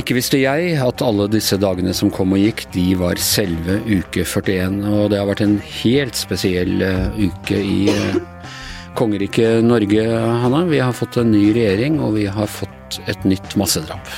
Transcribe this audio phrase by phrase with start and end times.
[0.00, 4.24] Ikke visste jeg at alle disse dagene som kom og gikk, de var selve uke
[4.24, 4.78] 41.
[4.88, 8.48] Og det har vært en helt spesiell uh, uke i uh,
[8.96, 10.06] kongeriket Norge,
[10.44, 10.64] Hanna.
[10.70, 14.14] Vi har fått en ny regjering, og vi har fått et nytt massedrap.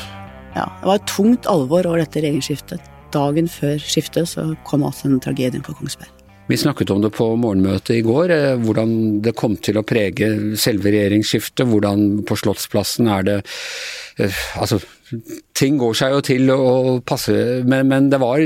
[0.55, 2.91] Ja, det var et tungt alvor over dette regjeringsskiftet.
[3.13, 6.22] Dagen før skiftet så kom altså den tragedien på Kongsberg.
[6.47, 10.57] Vi snakket om det på morgenmøtet i går, eh, hvordan det kom til å prege
[10.59, 11.69] selve regjeringsskiftet.
[11.71, 13.43] Hvordan på Slottsplassen er det
[14.61, 14.77] Altså,
[15.57, 17.33] ting går seg jo til å passe,
[17.65, 18.43] men, men, det var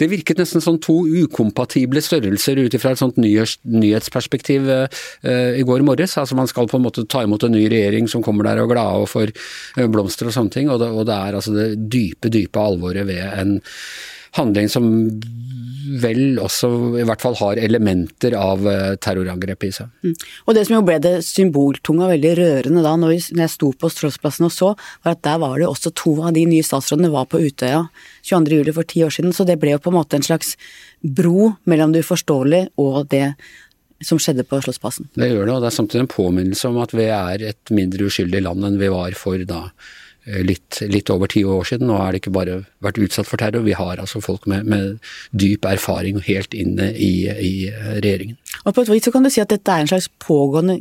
[0.00, 4.88] Det virket nesten som to ukompatible størrelser ut ifra et sånt nyhetsperspektiv uh,
[5.52, 6.16] i går morges.
[6.16, 8.72] Altså Man skal på en måte ta imot en ny regjering som kommer der og
[8.72, 9.34] glade og får
[9.92, 13.20] blomster og sånne ting, og det, og det er altså det dype, dype alvoret ved
[13.20, 13.58] en
[14.38, 14.88] handling som
[16.02, 16.70] vel også
[17.00, 18.64] i hvert fall har elementer av
[19.02, 19.92] terrorangrepet i seg.
[20.04, 20.16] Mm.
[20.46, 23.90] Og Det som jo ble det symboltunge og veldig rørende da når, jeg sto på
[23.92, 24.72] Strålsplassen og så,
[25.04, 27.86] var at der var det også to av de nye statsrådene var på Utøya
[28.26, 28.72] 22.07.
[28.76, 29.34] for ti år siden.
[29.36, 30.56] Så det ble jo på en måte en slags
[31.00, 33.34] bro mellom det uforståelige og det
[34.04, 35.10] som skjedde på Slottsplassen.
[35.12, 38.08] Det gjør det, og det er samtidig en påminnelse om at vi er et mindre
[38.08, 40.09] uskyldig land enn vi var for da Eh,
[40.46, 41.88] litt, litt, over ti år siden.
[41.90, 44.98] Nå har det ikke bare vært utsatt for terror, vi har altså folk med, med
[45.36, 47.52] dyp erfaring helt inne i, i,
[47.98, 48.38] regjeringen.
[48.64, 50.80] Og På et vis så kan du si at dette er en slags pågående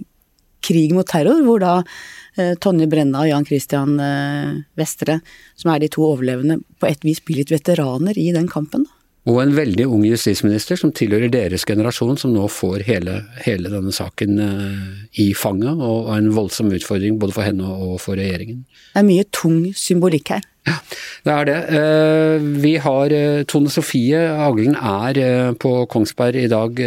[0.66, 5.20] krig mot terror, hvor da eh, Tonje Brenna og Jan Christian eh, Vestre,
[5.59, 8.88] som er de to overlevende, på et vis blir litt veteraner i den kampen?
[8.88, 8.98] da?
[9.30, 13.94] Og en veldig ung justisminister som tilhører deres generasjon, som nå får hele, hele denne
[13.94, 14.89] saken uh,
[15.21, 18.63] i fanget, og, en voldsom utfordring både for henne og for regjeringen.
[18.95, 20.47] Det er mye tung symbolikk her.
[20.67, 20.77] Ja,
[21.25, 21.59] det er det.
[21.69, 26.86] Uh, vi har uh, Tone Sofie Aglen er på Kongsberg i dag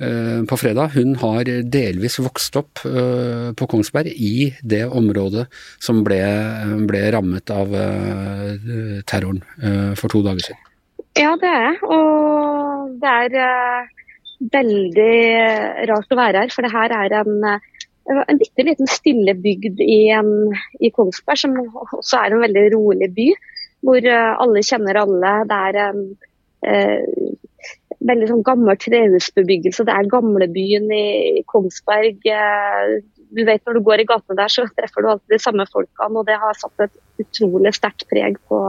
[0.00, 0.94] på fredag.
[0.94, 5.44] Hun har delvis vokst opp på Kongsberg i det området
[5.76, 6.22] som ble,
[6.88, 7.76] ble rammet av
[9.04, 9.44] terroren
[10.00, 10.69] for to dager siden.
[11.20, 11.80] Ja, det er jeg.
[11.84, 13.88] Og det er uh,
[14.54, 15.16] veldig
[15.90, 16.54] rart å være her.
[16.54, 20.30] For det her er en, uh, en bitte liten stille bygd i, en,
[20.80, 23.28] i, Kongsberg, som også er en veldig rolig by.
[23.84, 25.36] Hvor alle kjenner alle.
[25.48, 26.00] Det er en
[28.10, 29.86] veldig sånn gammel trehusbebyggelse.
[29.88, 32.20] Det er gamlebyen i Kongsberg.
[33.30, 36.12] Du vet Når du går i gatene der, så treffer du alltid de samme folkene.
[36.12, 38.60] og Det har satt et utrolig sterkt preg på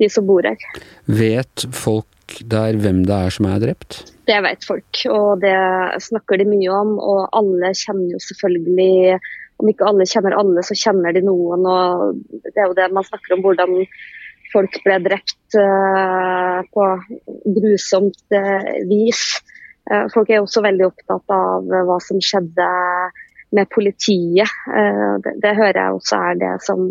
[0.00, 0.60] de som bor her.
[1.06, 4.00] Vet folk der hvem det er som er drept?
[4.28, 5.56] Det vet folk, og det
[6.04, 6.96] snakker de mye om.
[7.02, 9.18] Og alle kjenner jo selvfølgelig
[9.60, 11.66] Om ikke alle kjenner alle, så kjenner de noen.
[11.68, 13.74] og Det er jo det man snakker om, hvordan
[14.54, 16.86] folk ble drept uh, på
[17.58, 19.20] grusomt uh, vis.
[19.84, 22.70] Uh, folk er også veldig opptatt av hva som skjedde
[23.52, 24.48] med politiet.
[24.64, 26.84] Det, det, hører jeg også er det som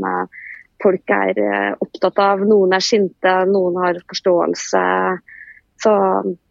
[0.84, 2.44] folk er eh, opptatt av.
[2.48, 4.84] Noen er sinte, noen har forståelse.
[5.80, 5.94] Så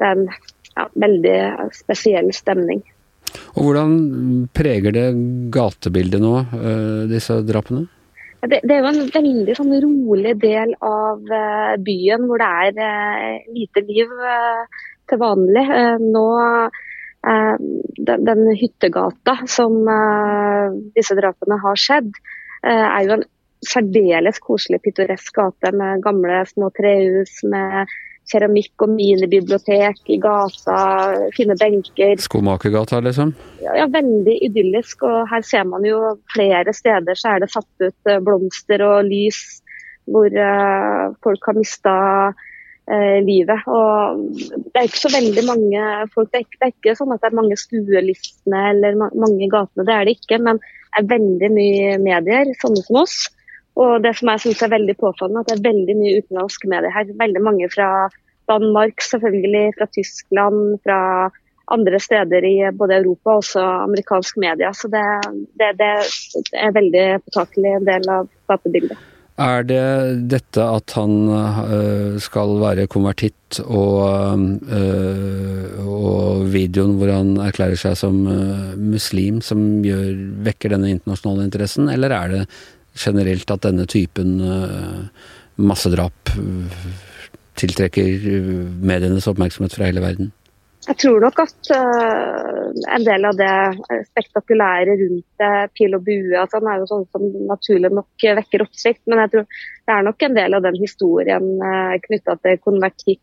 [0.01, 1.39] det er en ja, veldig
[1.77, 2.83] spesiell stemning.
[3.59, 3.95] Og Hvordan
[4.57, 5.07] preger det
[5.53, 7.87] gatebildet nå, eh, disse drapene?
[8.39, 13.41] Det, det, er jo en veldig sånn rolig del av uh, byen hvor det er
[13.51, 14.13] lite liv
[15.11, 15.65] til vanlig.
[16.05, 16.29] nå
[17.19, 19.81] den, den, hyttegata som
[20.95, 22.13] disse drapene har skjedd,
[22.63, 23.27] er jo en
[23.67, 27.91] særdeles koselig, pittoresk gate med gamle små trehus med
[28.29, 30.81] keramikk og minibibliotek i gata,
[31.37, 32.19] fine benker.
[32.21, 33.33] Skomakergata, liksom?
[33.65, 35.07] Ja, ja, veldig idyllisk.
[35.09, 39.09] Og her ser man jo flere steder så er det satt ut eh, blomster og
[39.09, 39.63] lys
[40.09, 41.95] hvor uh, folk har mista
[42.33, 43.67] uh, livet.
[43.69, 45.83] Og det er ikke så veldig mange
[46.15, 46.31] folk.
[46.33, 49.45] Det er ikke, det er ikke sånn at det er mange stuelistene eller ma mange
[49.45, 50.41] i gatene, det er det ikke.
[50.47, 53.19] Men det er veldig mye medier, sånne som oss
[53.79, 56.95] og det som jeg synes er veldig påfallende, at det er veldig mye utenlandske medier
[56.95, 57.13] her.
[57.21, 57.91] Veldig mange fra
[58.51, 61.01] Danmark, selvfølgelig, fra Tyskland, fra
[61.71, 64.73] andre steder i både Europa og også amerikansk media.
[64.75, 65.05] Så det,
[65.61, 65.93] det, det
[66.57, 68.99] er veldig påtakelig en del av gatebildet.
[69.39, 69.83] Er det
[70.33, 74.01] dette at han øh, skal være konvertitt og,
[74.67, 80.11] øh, og, videoen hvor han erklærer seg som øh, muslim som gjør,
[80.49, 82.43] vekker denne internasjonale interessen, eller er det
[82.99, 85.29] generelt at denne typen eh,
[85.59, 86.83] massedrap eh,
[87.59, 88.51] tiltrekker eh,
[88.91, 90.33] medienes oppmerksomhet fra hele verden?
[90.89, 91.69] Jeg tror nok at
[92.95, 97.27] en del av det spektakulære rundt det, pil og bue altså, er jo sånn som
[97.51, 99.03] naturlig nok vekker oppsikt.
[99.05, 103.21] Men jeg tror det er nok en del av den historien uh, knytta til konvertitt,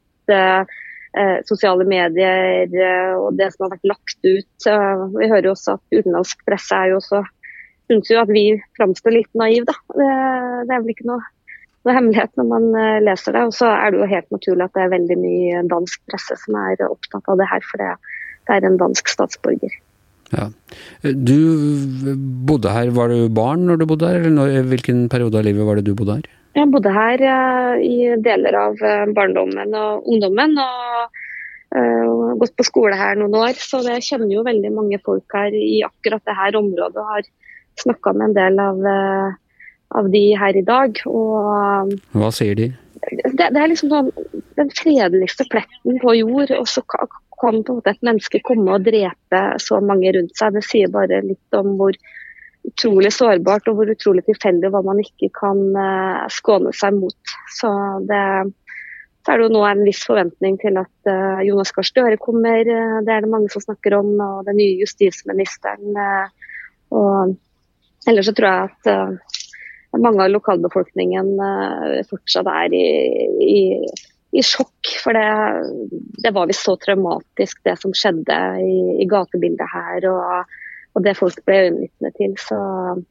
[1.48, 2.74] sosiale medier
[3.16, 4.66] og det som har vært lagt ut.
[5.16, 7.22] Vi hører jo også at utenlandsk presse er jo også
[7.90, 8.46] syns jo at vi
[8.80, 9.78] framstår litt naive, da.
[9.94, 10.12] Det,
[10.68, 11.24] det, er vel ikke noe,
[11.86, 13.48] noe, hemmelighet når man eh, leser det.
[13.50, 16.60] Og så er det jo helt naturlig at det er veldig mye dansk presse som
[16.66, 17.92] er opptatt av det her, for det,
[18.48, 19.82] det er en dansk statsborger.
[20.34, 20.48] Ja.
[21.04, 21.38] Du
[22.50, 25.68] bodde her, var du barn når du bodde her, eller når, hvilken periode av livet
[25.68, 26.34] var det du bodde her?
[26.56, 30.56] Jeg bodde her uh, i deler av uh, barndommen og ungdommen.
[30.56, 31.22] og
[31.76, 35.56] uh, gått på skole her noen år, så jeg kjenner jo veldig mange folk her
[35.56, 37.02] i akkurat det her området.
[37.02, 37.28] og har
[37.82, 38.82] snakka med en del av,
[40.00, 41.02] av, de her i dag.
[41.10, 42.72] Og Hva sier de?
[43.06, 44.12] Det, det er liksom sånn
[44.58, 48.86] den fredeligste pletten på jord, og så kan på en måte et menneske komme og
[48.86, 50.56] drepe så mange rundt seg.
[50.56, 51.96] Det sier bare litt om hvor
[52.66, 57.36] utrolig sårbart og hvor utrolig tilfeldig hva man ikke kan uh, skåne seg mot.
[57.54, 57.70] Så
[58.10, 58.22] det,
[59.22, 62.64] så er det jo nå en viss forventning til at uh, Jonas Gahr Støre kommer.
[62.66, 64.16] Uh, det er det mange som snakker om.
[64.18, 66.00] Og den nye justisministeren.
[66.96, 67.36] og
[68.10, 71.32] ellers så tror jeg at mange av lokalbefolkningen
[72.10, 72.88] fortsatt er i,
[73.46, 73.62] i,
[74.36, 74.92] i sjokk.
[75.04, 75.30] For det,
[76.26, 78.76] det var visst så traumatisk det som skjedde i,
[79.06, 80.10] i gatebildet her.
[80.12, 80.56] og
[80.96, 82.36] og det folk ble øyenvitne til.
[82.40, 82.58] Så,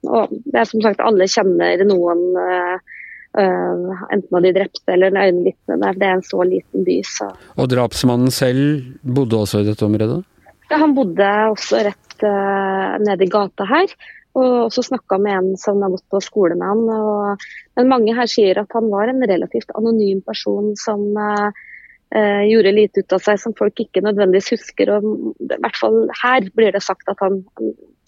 [0.08, 5.92] og det er som sagt, alle kjenner noen, uh, enten av de drepte eller øyenvitnene.
[6.00, 6.98] Det er en så liten by.
[7.08, 7.28] Så.
[7.60, 10.22] Og drapsmannen selv bodde også i dette området?
[10.70, 13.96] Ja, han bodde også rett uh, nede i gata her.
[14.34, 16.82] Og også snakka med en som har gått på skole med han.
[16.90, 17.44] Og,
[17.78, 23.04] men mange her sier at han var en relativt anonym person som eh, gjorde lite
[23.04, 24.90] ut av seg som folk ikke nødvendigvis husker.
[24.96, 27.44] og I hvert fall her blir det sagt at han,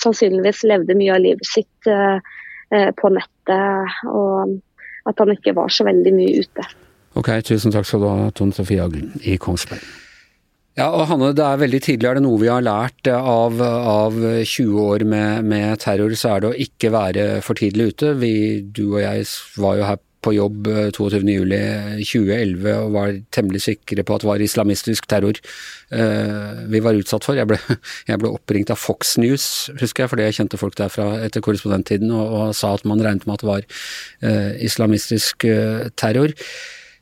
[0.02, 2.18] sannsynligvis levde mye av livet sitt eh,
[2.74, 4.58] eh, på nettet, og
[5.06, 6.66] at han ikke var så veldig mye ute.
[7.16, 10.05] Ok, tusen takk skal du ha, Tone Sofie Aglen i Kongsberg.
[10.76, 12.04] Ja, og Hanne, det er veldig tidlig.
[12.04, 16.44] er det noe vi har lært av, av 20 år med, med, terror, så er
[16.44, 18.12] det å ikke være for tidlig ute.
[18.20, 19.24] Vi, du og jeg
[19.56, 20.68] var jo her på jobb
[20.98, 26.98] 22.07.2011 eh, og var temmelig sikre på at det var islamistisk terror uh, vi var
[26.98, 27.38] utsatt for.
[27.38, 27.60] Jeg ble,
[28.10, 32.10] jeg ble, oppringt av Fox News, husker jeg, fordi jeg kjente folk derfra etter korrespondenttiden
[32.12, 33.68] og, og, sa at man regnet med at det var
[34.26, 36.36] uh, islamistisk uh, terror.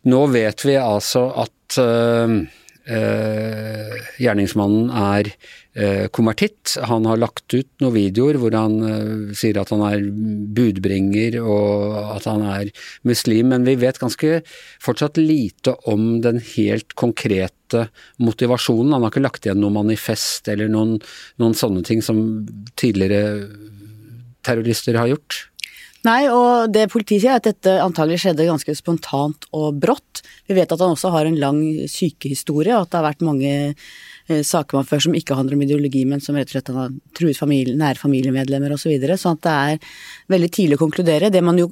[0.07, 1.81] Nå vet vi altså at
[2.91, 5.33] uh, gjerningsmannen er
[5.77, 6.77] Eh, konvertitt.
[6.87, 10.05] Han har lagt ut noen videoer hvor han eh, sier at han er
[10.55, 12.71] budbringer og at han er
[13.03, 14.45] muslim, men vi vet ganske
[14.85, 17.89] fortsatt lite om den helt konkrete
[18.23, 18.95] motivasjonen.
[18.95, 21.01] Han har ikke lagt igjen noe manifest eller noen,
[21.43, 22.23] noen sånne ting som
[22.79, 23.51] tidligere
[24.47, 25.41] terrorister har gjort.
[26.05, 30.21] Nei, og det politiet sier er at dette antagelig skjedde ganske spontant og brått.
[30.45, 33.55] Vi vet at han også har en lang sykehistorie, og at det har vært mange
[34.27, 36.93] Eh, saker man før som ikke handler om ideologi, men som rett og slett har
[37.17, 38.87] truet familie, nære familiemedlemmer osv.
[38.87, 39.99] Så videre, sånn at det er
[40.33, 41.33] veldig tidlig å konkludere.
[41.33, 41.71] Det man jo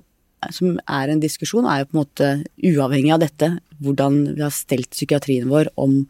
[0.53, 2.29] som er en diskusjon, er jo på en måte
[2.67, 3.49] uavhengig av dette,
[3.81, 6.03] hvordan vi har stelt psykiatrien vår om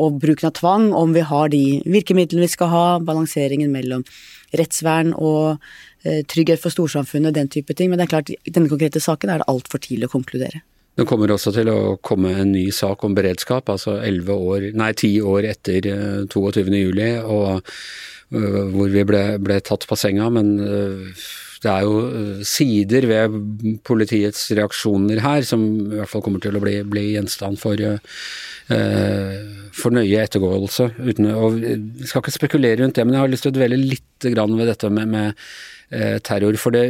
[0.00, 4.04] og bruken av tvang, om vi har de virkemidlene vi skal ha, balanseringen mellom
[4.56, 5.60] rettsvern og
[6.04, 7.90] eh, trygghet for storsamfunnet, den type ting.
[7.90, 10.62] Men det er klart, i denne konkrete saken er det altfor tidlig å konkludere.
[10.98, 15.14] Det kommer også til å komme en ny sak om beredskap, altså år, nei, ti
[15.22, 15.86] år etter
[16.28, 17.60] 22.07, eh, uh,
[18.74, 20.28] hvor vi ble, ble, tatt på senga.
[20.34, 20.58] Men
[21.60, 23.38] det er jo sider ved
[23.86, 29.59] politiets reaksjoner her som i hvert fall kommer til å bli, bli gjenstand for, uh,
[29.80, 30.90] for nøye ettergåelse.
[31.00, 31.58] Uten, og
[32.04, 34.90] skal ikke spekulere rundt det, men jeg har lyst til å dvele litt ved dette
[34.92, 36.56] med, med terror.
[36.60, 36.84] For det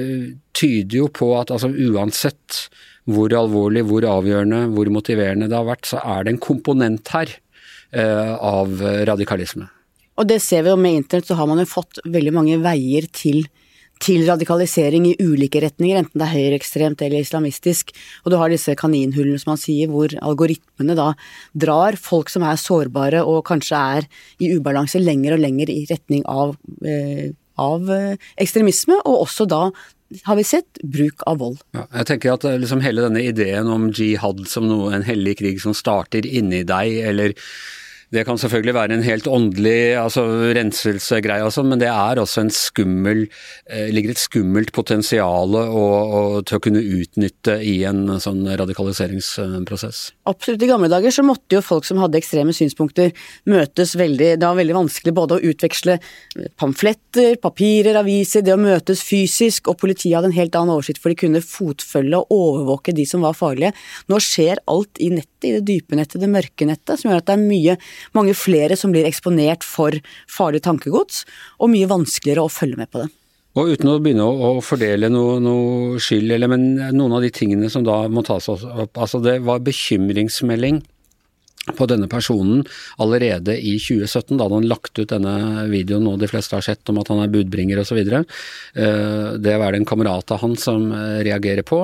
[0.56, 2.64] tyder jo på at altså uansett
[3.10, 7.32] hvor alvorlig, hvor avgjørende, hvor motiverende det har vært, så er det en komponent her
[7.92, 9.70] eh, av radikalisme.
[10.20, 13.06] Og det ser vi jo med internett, så har man jo fått veldig mange veier
[13.16, 13.46] til,
[14.00, 17.92] til radikalisering i ulike retninger, enten det er høyreekstremt eller islamistisk.
[18.24, 21.12] Og du har disse kaninhullene som man sier, hvor algoritmene da
[21.52, 26.24] drar folk som er sårbare og kanskje er i ubalanse lenger og lenger i retning
[26.30, 27.30] av, eh,
[27.60, 29.66] av eh, ekstremisme, og også da
[30.26, 31.60] har vi sett bruk av vold.
[31.76, 35.36] Ja, jeg tenker at eh, liksom hele denne ideen om jihad som noe, en hellig
[35.42, 37.36] krig som starter inni deg, eller
[38.10, 40.24] Det kan selvfølgelig være en helt åndelig altså
[40.56, 43.20] renselsegreie, og sånn, men det er også en skummel
[43.70, 50.00] eh, ligger et skummelt potensial til å kunne utnytte i en sånn radikaliseringsprosess.
[50.26, 50.64] Absolutt.
[50.66, 53.12] I gamle dager så måtte jo folk som hadde ekstreme synspunkter
[53.50, 55.96] møtes veldig Det var veldig vanskelig både å utveksle
[56.58, 61.14] pamfletter, papirer, aviser, det å møtes fysisk, og politiet hadde en helt annen oversikt for
[61.14, 63.70] de kunne fotfølge og overvåke de som var farlige.
[64.10, 67.30] Nå skjer alt i nettet, i det dype nettet, det mørke nettet, som gjør at
[67.30, 67.78] det er mye
[68.16, 69.96] mange flere som blir eksponert for
[70.30, 71.24] farlig tankegods,
[71.58, 73.10] og mye vanskeligere å følge med på det.
[73.58, 77.70] Og uten å begynne å, fordele noe, noe skyld, eller, men noen av de tingene
[77.72, 80.78] som da må tas opp, altså det var bekymringsmelding
[81.76, 82.62] på denne personen
[83.02, 86.88] allerede i 2017, da hadde han lagt ut denne videoen nå de fleste har sett
[86.90, 87.98] om at han er budbringer osv.
[88.00, 88.30] Eh,
[88.74, 91.82] det er det en kamerat av han som eh, reagerer på.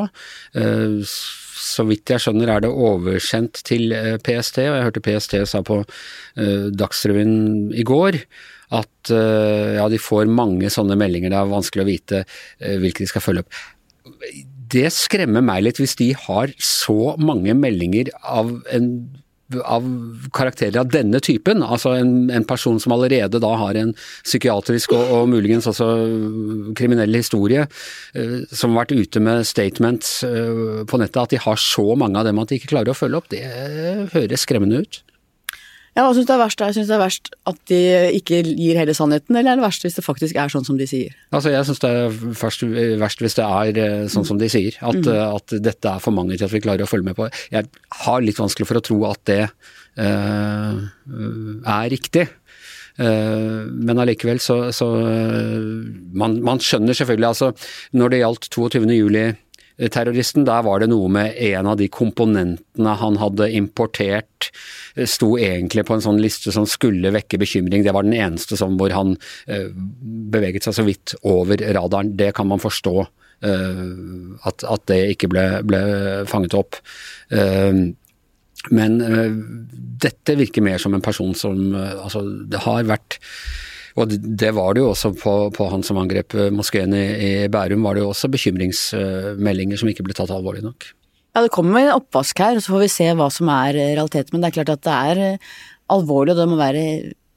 [1.56, 5.38] Eh, så vidt jeg skjønner er det oversendt til eh, PST, og jeg hørte PST
[5.48, 8.20] sa på uh, Dagsrevyen i går
[8.76, 12.22] at uh, ja, de får mange sånne meldinger, det er vanskelig å vite
[12.58, 13.60] hvilke de skal følge opp.
[14.75, 18.90] Det skremmer meg litt hvis de har så mange meldinger av en
[19.62, 19.84] av
[20.34, 23.92] karakterer av denne typen, altså en, en, person som allerede da har en
[24.26, 25.86] psykiatrisk og, og muligens også
[26.78, 27.66] kriminell historie,
[28.18, 32.18] uh, som har vært ute med statements uh, på nettet, at de har så mange
[32.18, 33.44] av dem at de ikke klarer å følge opp, det
[34.14, 35.02] høres skremmende ut.
[35.96, 36.60] Ja, hva syns du er verst?
[36.60, 37.78] Jeg synes det er verst at de
[38.18, 40.84] ikke gir hele sannheten, eller er det verst hvis det faktisk er sånn som de
[40.90, 41.14] sier?
[41.32, 42.64] Altså, Jeg syns det er først,
[43.00, 44.76] verst hvis det er eh, sånn som de sier.
[44.84, 45.12] At, mm.
[45.24, 47.30] at, dette er for mange til at vi klarer å følge med på.
[47.54, 47.70] Jeg
[48.02, 50.84] har litt vanskelig for å tro at det uh,
[51.64, 52.28] er riktig.
[52.96, 57.50] Men allikevel så, så man, man, skjønner selvfølgelig, altså
[57.92, 58.86] når det gjaldt 22.
[58.96, 59.24] juli
[59.76, 60.47] terroristen.
[60.49, 64.50] Der var det noe med en av de komponentene han hadde importert,
[65.09, 67.85] sto egentlig på en sånn liste som skulle vekke bekymring.
[67.85, 69.14] Det var den eneste som hvor han
[69.50, 69.68] uh,
[70.33, 72.14] beveget seg så vidt over radaren.
[72.16, 72.97] Det kan man forstå.
[73.47, 75.80] At, at, det ikke ble, ble
[76.25, 76.78] fanget opp.
[78.73, 78.95] Men
[80.00, 83.18] dette virker mer som en person som Altså, det har vært
[83.96, 87.30] og det var det jo også på, på han som angrep eh, moskeen i, i,
[87.52, 90.90] Bærum, var det jo også bekymringsmeldinger som ikke ble tatt alvorlig nok.
[91.36, 93.94] Ja, det kommer en oppvask her, og så får vi se hva som er eh,
[93.96, 94.36] realiteten.
[94.36, 95.54] Men det er klart at det er eh,
[95.92, 96.84] alvorlig, og det må være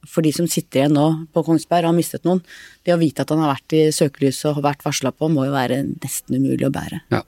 [0.10, 2.40] for de som sitter igjen nå på Kongsberg og har mistet noen.
[2.88, 5.56] Det å vite at han har vært i søkelyset og vært varsla på, må jo
[5.56, 7.04] være nesten umulig å bære.
[7.14, 7.24] Ja.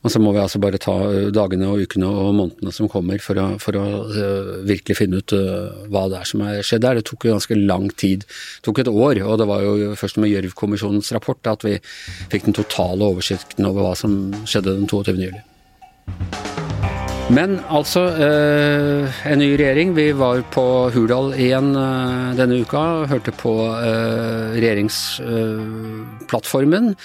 [0.00, 3.20] Og så må vi altså bare ta eh, dagene og ukene og månedene som kommer
[3.22, 6.84] for å, for å uh, virkelig finne ut uh, hva det er som er skjedd
[6.86, 7.00] der.
[7.00, 8.24] Det tok jo ganske lang tid.
[8.24, 11.76] Det tok et år, og det var jo først med Gjørv-kommisjonens rapport at vi
[12.32, 15.20] fikk den totale oversikten over hva som skjedde den 22.
[15.28, 16.49] juli.
[17.30, 19.94] Men altså, eh, en ny regjering.
[19.94, 23.06] Vi var på Hurdal igjen eh, denne uka.
[23.06, 26.96] Hørte på eh, regjeringsplattformen.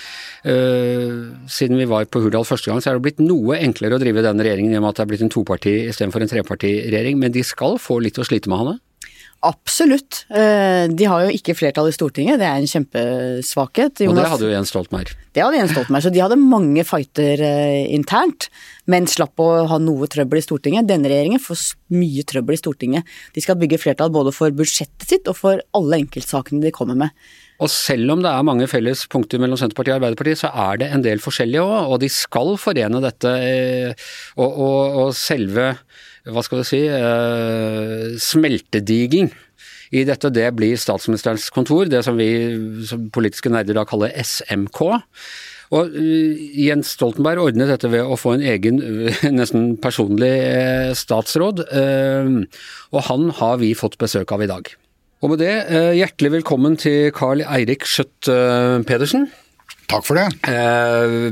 [0.46, 4.22] Siden vi var på Hurdal første gang, så er det blitt noe enklere å drive
[4.26, 7.16] denne regjeringen med at det er blitt en toparti istedenfor en trepartiregjering.
[7.22, 8.78] Men de skal få litt å slite med, Hanne?
[9.46, 10.24] Absolutt.
[10.30, 14.02] De har jo ikke flertall i Stortinget, det er en kjempesvakhet.
[14.06, 15.12] Jonas, og det hadde jo Jens Stoltenberg.
[15.36, 17.44] Det hadde Jens Stoltenberg, så de hadde mange fighter
[17.94, 18.50] internt
[18.90, 20.88] men slapp å ha noe trøbbel i Stortinget.
[20.90, 21.62] Denne regjeringen får
[21.94, 23.16] mye trøbbel i Stortinget.
[23.34, 27.14] De skal bygge flertall både for budsjettet sitt og for alle enkeltsakene de kommer med.
[27.64, 30.90] Og selv om det er mange felles punkter mellom Senterpartiet og Arbeiderpartiet, så er det
[30.92, 33.32] en del forskjellige òg, og de skal forene dette.
[33.32, 35.72] Eh, og, og, og selve,
[36.26, 36.84] hva skal du si,
[38.20, 39.34] smeltediging smeltedigelen
[39.96, 42.30] i dette, det blir statsministerens kontor, det som vi
[42.90, 44.82] som politiske nerder da kaller SMK.
[45.76, 48.82] Og uh, Jens Stoltenberg ordnet dette ved å få en egen,
[49.40, 50.34] nesten personlig
[50.98, 54.74] statsråd, og han har vi fått besøk av i dag.
[55.24, 55.54] Og med det,
[55.96, 58.30] hjertelig velkommen til Carl Eirik Skjøtt
[58.88, 59.30] Pedersen.
[59.90, 60.28] Takk for det.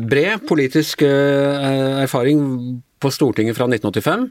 [0.08, 2.44] Bred politisk erfaring
[3.04, 4.30] på Stortinget fra 1985.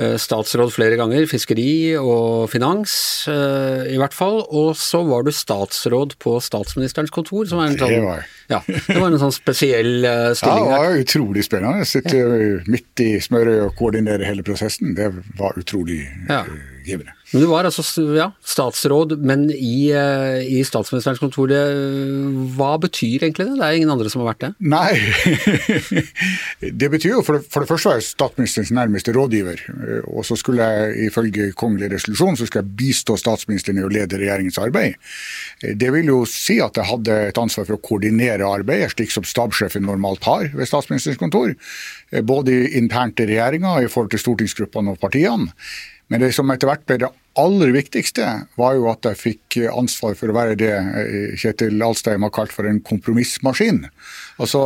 [0.00, 2.92] Eh, statsråd flere ganger, fiskeri og finans
[3.28, 4.38] eh, i hvert fall.
[4.56, 7.44] Og så var du statsråd på statsministerens kontor.
[7.50, 10.70] Som var en sånn, det var ja, det var en sånn spesiell eh, stilling.
[10.70, 11.88] Ja, det var utrolig spennende.
[11.88, 12.24] Sitte
[12.70, 14.94] midt i smøret og koordinere hele prosessen.
[14.96, 16.44] Det var utrolig ja.
[16.86, 17.16] givende.
[17.30, 17.84] Men du var altså
[18.16, 21.52] ja, statsråd, men i, eh, i statsministerens kontor.
[22.56, 23.58] Hva betyr egentlig det?
[23.60, 24.50] Det er ingen andre som har vært det?
[24.72, 24.98] Nei,
[26.82, 29.62] det betyr jo for det, for det første var jeg statsministerens nærmeste rådgiver.
[30.10, 34.18] Og så skulle jeg ifølge kongelig resolusjon så skulle jeg bistå statsministeren i å lede
[34.18, 34.98] regjeringens arbeid.
[35.62, 39.28] Det vil jo si at jeg hadde et ansvar for å koordinere arbeidet, slik som
[39.28, 41.54] stabssjefen normalt har ved statsministerens kontor.
[42.26, 45.54] Både internt i regjeringa i forhold til stortingsgruppene og partiene.
[46.10, 48.26] Men det som etter hvert ble det aller viktigste
[48.58, 50.72] var jo at jeg fikk ansvar for å være det
[51.38, 53.84] Kjetil Alstein har kalt for en kompromissmaskin.
[54.42, 54.64] Altså,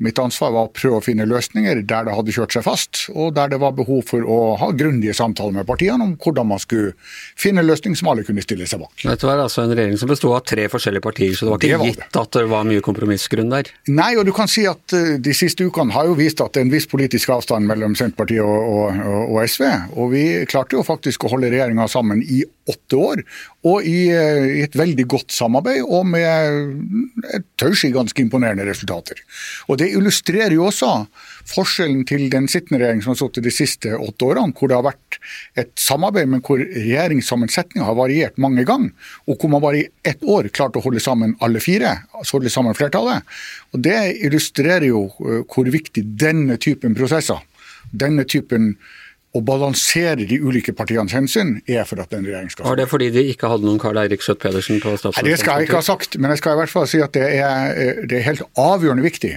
[0.00, 3.34] Mitt ansvar var å prøve å finne løsninger der det hadde kjørt seg fast, og
[3.36, 6.94] der det var behov for å ha grundige samtaler med partiene om hvordan man skulle
[7.38, 8.94] finne en løsning som alle kunne stille seg bak.
[9.04, 11.72] Dette var altså en regjering som bestod av tre forskjellige partier, så det var ikke
[11.72, 12.22] det var gitt det.
[12.22, 13.72] at det var mye kompromissgrunn der?
[13.92, 16.62] Nei, og du kan si at eh, de siste ukene har jo vist at det
[16.62, 19.66] er en viss politisk avstand mellom Senterpartiet og, og, og SV.
[20.00, 22.40] Og vi klarte jo faktisk å holde regjeringa sammen i
[22.70, 23.22] åtte år,
[23.66, 28.64] og i, eh, i, et veldig godt samarbeid, og med jeg tør si ganske imponerende
[28.68, 29.20] resultater.
[29.68, 30.90] Og Det illustrerer jo også
[31.50, 34.86] forskjellen til den sittende regjering som har sittet de siste åtte årene, hvor det har
[34.86, 35.18] vært
[35.60, 38.94] et samarbeid, men hvor regjeringssammensetninga har variert mange ganger,
[39.26, 42.52] og hvor man bare i ett år klarte å holde sammen alle fire, altså holde
[42.52, 43.26] sammen flertallet.
[43.74, 47.40] Og Det illustrerer jo eh, hvor viktig denne typen prosesser,
[47.90, 48.74] denne typen
[49.30, 53.10] å balansere de ulike partienes hensyn er for at en regjering skal Var det fordi
[53.14, 55.30] de ikke hadde noen Karl Eirik Schjøtt-Pedersen på statsministeren?
[55.30, 57.28] Det skal jeg ikke ha sagt, men jeg skal i hvert fall si at det
[57.36, 59.36] er, eh, det er helt avgjørende viktig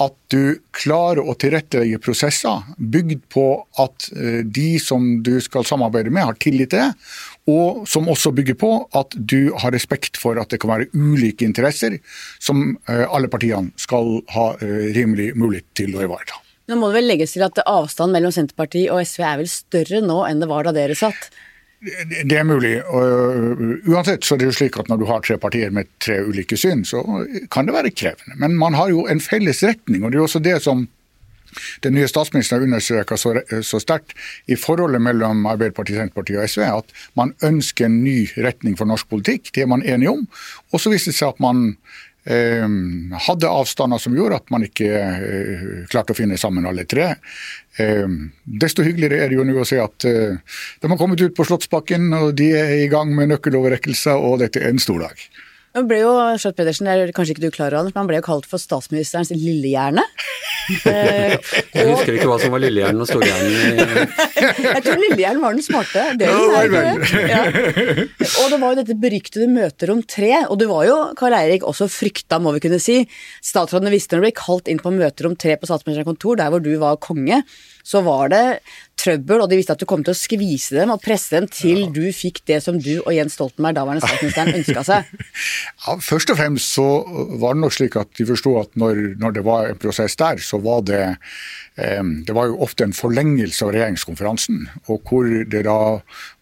[0.00, 3.46] at du klarer å tilrettelegge prosesser bygd på
[3.82, 7.08] at eh, de som du skal samarbeide med, har tillit til det.
[7.50, 11.46] Og som også bygger på at du har respekt for at det kan være ulike
[11.46, 12.00] interesser
[12.42, 16.40] som eh, alle partiene skal ha rimelig mulighet til å ivareta.
[16.70, 20.02] Nå må det vel legges til at avstanden mellom Senterpartiet og SV er vel større
[20.04, 21.32] nå enn det var da dere satt?
[21.80, 22.74] Det er mulig.
[22.92, 26.18] og Uansett så er det jo slik at når du har tre partier med tre
[26.28, 27.00] ulike syn, så
[27.50, 28.36] kan det være krevende.
[28.38, 30.86] Men man har jo en felles retning, og det er også det som
[31.82, 33.32] den nye statsministeren understreka så,
[33.66, 34.12] så sterkt
[34.46, 39.08] i forholdet mellom Arbeiderpartiet, Senterpartiet og SV, at man ønsker en ny retning for norsk
[39.10, 39.50] politikk.
[39.56, 40.28] Det er man enige om.
[40.70, 41.72] Og så viser det seg at man
[42.28, 47.14] hadde avstander som gjorde at man ikke eh, klarte å finne sammen alle tre.
[47.80, 50.36] Ehm, desto hyggeligere er det jo nå å se at eh,
[50.80, 54.60] de har kommet ut på Slottsbakken, og de er i gang med nøkkeloverrekkelser, og dette
[54.60, 55.24] er en stor dag.
[55.70, 58.18] Nå ble jo Skjøtt Pedersen, det er kanskje ikke du klar over, men han ble
[58.18, 60.02] jo kalt for statsministerens lillehjerne.
[60.90, 61.36] Eh,
[61.76, 63.78] jeg husker ikke hva som var lillehjernen og storhjernen.
[64.66, 66.04] jeg tror lillehjernen var den smarte.
[66.18, 66.82] Det var det.
[67.30, 67.44] Ja.
[68.42, 71.66] Og det var jo dette beryktede møter om tre, og det var jo Karl Eirik
[71.66, 73.04] også frykta, må vi kunne si.
[73.46, 76.50] Statsrådene visste når du ble kalt inn på møter om tre på statsministerens kontor, der
[76.50, 77.44] hvor du var konge,
[77.86, 78.44] så var det
[79.00, 81.84] trøbbel, og de visste at du kom til å skvise dem og presse dem til
[81.84, 81.90] ja.
[81.94, 85.14] du fikk det som du og Jens Stoltenberg, daværende statsministeren, ønska seg?
[85.86, 86.86] Ja, først og fremst så
[87.40, 90.42] var det nok slik at de forsto at når, når, det var en prosess der,
[90.44, 91.02] så var det
[91.80, 95.80] eh, det var jo ofte en forlengelse av regjeringskonferansen, og hvor det da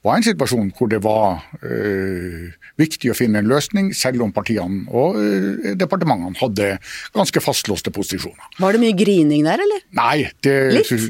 [0.08, 2.48] var en situasjon hvor det var øh,
[2.80, 6.70] viktig å finne en løsning, selv om partiene og øh, departementene hadde
[7.16, 8.48] ganske fastlåste posisjoner.
[8.62, 9.84] Var det mye grining der, eller?
[9.98, 10.56] Nei, det,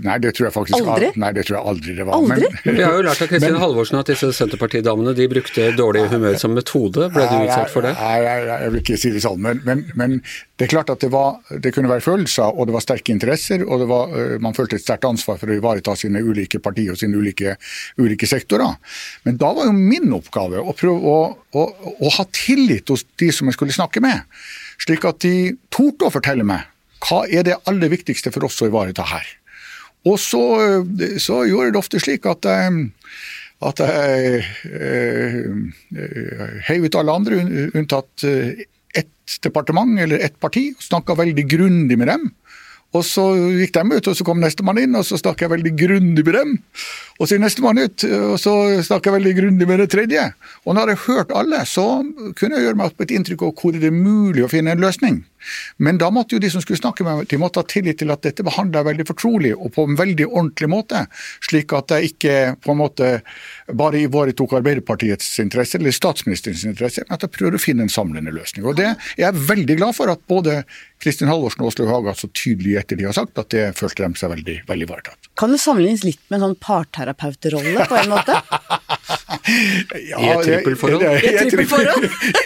[0.06, 1.12] nei, det tror jeg faktisk aldri?
[1.20, 2.18] Nei, det tror jeg aldri det var.
[2.18, 2.50] Aldri?
[2.64, 6.38] Men, Vi har jo lært av Kristin Halvorsen at disse Senterpartidamene de brukte dårlig humør
[6.40, 7.08] som metode.
[7.14, 7.94] Ble du utsatt for det?
[7.98, 10.18] Nei, jeg, jeg, vil ikke si det sånn, men, men, men
[10.58, 13.62] det er klart at det, var, det, kunne være følelser, og det var sterke interesser,
[13.62, 17.20] og var, man følte et sterkt ansvar for å ivareta sine ulike partier og sine
[17.20, 17.54] ulike,
[18.00, 18.74] ulike sektorer.
[19.26, 21.18] Men da var jo min oppgave å prøve å,
[21.52, 21.64] å,
[21.98, 24.24] å ha tillit hos de som jeg skulle snakke med,
[24.82, 26.66] slik at de torde å fortelle meg
[27.06, 29.26] hva er det aller viktigste for oss å ivareta her.
[30.08, 30.42] Og så,
[31.22, 32.88] så gjorde det ofte slik at jeg,
[33.66, 35.46] at jeg eh,
[36.70, 37.40] heiv ut alle andre,
[37.78, 38.26] unntatt
[38.98, 42.28] ett departement eller ett parti, og snakka veldig grundig med dem.
[42.96, 43.22] Og så
[43.58, 46.36] gikk de ut, og så kom nestemann inn, og så stakk jeg veldig grundig med
[46.38, 46.54] dem.
[47.20, 48.54] Og så nestemann ut, og så
[48.86, 50.22] stakk jeg veldig grundig med det tredje.
[50.64, 51.84] Og når jeg hørt alle, så
[52.38, 54.84] kunne jeg gjøre meg opp et inntrykk av hvor det er mulig å finne en
[54.84, 55.20] løsning.
[55.84, 58.12] Men da måtte jo de som skulle snakke med meg, de måtte ha tillit til
[58.14, 61.04] at dette behandla jeg veldig fortrolig og på en veldig ordentlig måte,
[61.44, 63.10] slik at jeg ikke på en måte
[63.78, 68.34] bare ivaretok Arbeiderpartiets interesse eller statsministerens interesse, men at jeg prøver å finne en samlende
[68.34, 68.66] løsning.
[68.68, 70.62] Og det er jeg veldig glad for at både
[71.02, 74.18] Kristin Halvorsen og Åslaug Haga så tydelig i ettertid har sagt at det følte de
[74.18, 75.30] seg veldig, veldig ivaretatt.
[75.38, 78.38] Kan det sammenlignes litt med en sånn parterapeutrolle på en måte?
[80.10, 80.18] ja?
[80.18, 81.04] I et trippelforhold,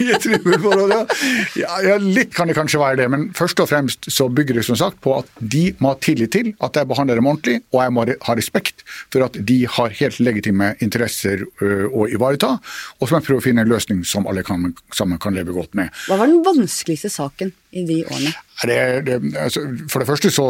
[0.03, 0.93] I et trippelforhold,
[1.63, 1.71] ja.
[1.87, 1.97] ja.
[2.03, 4.99] Litt kan det kanskje være det, men først og fremst så bygger det som sagt
[5.03, 8.05] på at de må ha tillit til at jeg behandler dem ordentlig, og jeg må
[8.07, 12.55] ha respekt for at de har helt legitime interesser å ivareta,
[12.99, 15.55] og så må jeg prøve å finne en løsning som alle kan, sammen kan leve
[15.55, 15.93] godt med.
[16.07, 18.33] Hva var den vanskeligste saken i de årene?
[18.63, 20.49] Det, det, altså, for det første så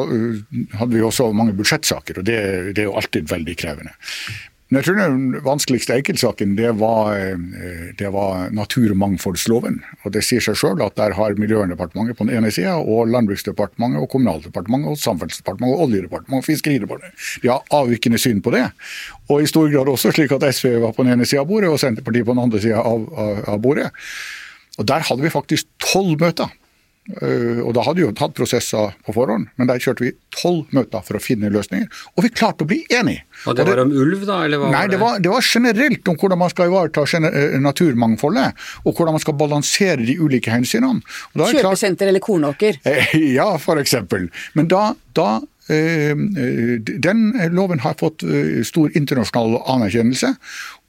[0.80, 2.40] hadde vi også mange budsjettsaker, og det,
[2.76, 3.96] det er jo alltid veldig krevende.
[4.74, 7.14] Men jeg tror den vanskeligste enkeltsaken det var,
[8.00, 9.76] det var naturmangfoldsloven.
[10.02, 14.02] Og Det sier seg sjøl at der har Miljøverndepartementet på den ene sida og Landbruksdepartementet
[14.02, 17.28] og Kommunaldepartementet og Samferdselsdepartementet og Oljedepartementet og Fiskeridepartementet.
[17.44, 18.64] De har avvikende syn på det.
[19.30, 21.70] Og i stor grad også slik at SV var på den ene sida av bordet
[21.70, 23.92] og Senterpartiet på den andre sida av, av, av bordet.
[24.82, 26.50] Og Der hadde vi faktisk tolv møter.
[27.04, 30.72] Uh, og Da hadde vi jo tatt prosesser på forhånd, men der kjørte vi tolv
[30.76, 31.90] møter for å finne løsninger.
[32.16, 33.26] Og vi klarte å bli enige.
[33.50, 34.40] Og Det var om ulv, da?
[34.46, 38.64] eller hva Nei, det var, det var generelt om hvordan man skal ivareta eh, naturmangfoldet.
[38.86, 41.04] Og hvordan man skal balansere de ulike hensynene.
[41.36, 42.80] Kjøpesenter eller kornåker?
[43.40, 44.30] ja, for eksempel.
[44.56, 47.22] Men da, da den
[47.56, 48.26] loven har fått
[48.68, 50.34] stor internasjonal anerkjennelse,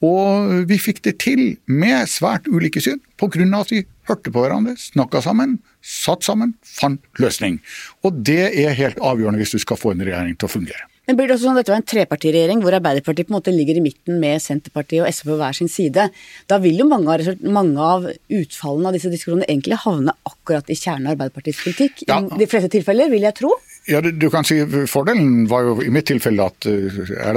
[0.04, 3.46] og vi fikk det til med svært ulike syn, pga.
[3.60, 7.60] at vi hørte på hverandre, snakka sammen, satt sammen, fant løsning.
[8.04, 10.88] Og det er helt avgjørende hvis du skal få en regjering til å fungere.
[11.04, 13.52] Men blir det også sånn at Dette var en trepartiregjering hvor Arbeiderpartiet på en måte
[13.52, 16.06] ligger i midten med Senterpartiet og SV på hver sin side.
[16.48, 20.78] Da vil jo mange av, mange av utfallene av disse diskusjonene egentlig havne akkurat i
[20.78, 22.06] kjernen av Arbeiderpartiets politikk.
[22.08, 22.22] Ja.
[22.24, 23.52] I de fleste tilfeller, vil jeg tro.
[23.86, 24.56] Ja, du kan si
[24.88, 26.94] Fordelen var jo i mitt tilfelle at eh,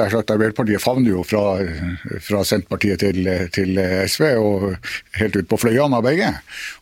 [0.07, 1.57] sagt, Arbeiderpartiet favner jo fra,
[2.23, 4.87] fra Senterpartiet til, til, SV og
[5.19, 6.29] helt ut på fløyene av begge.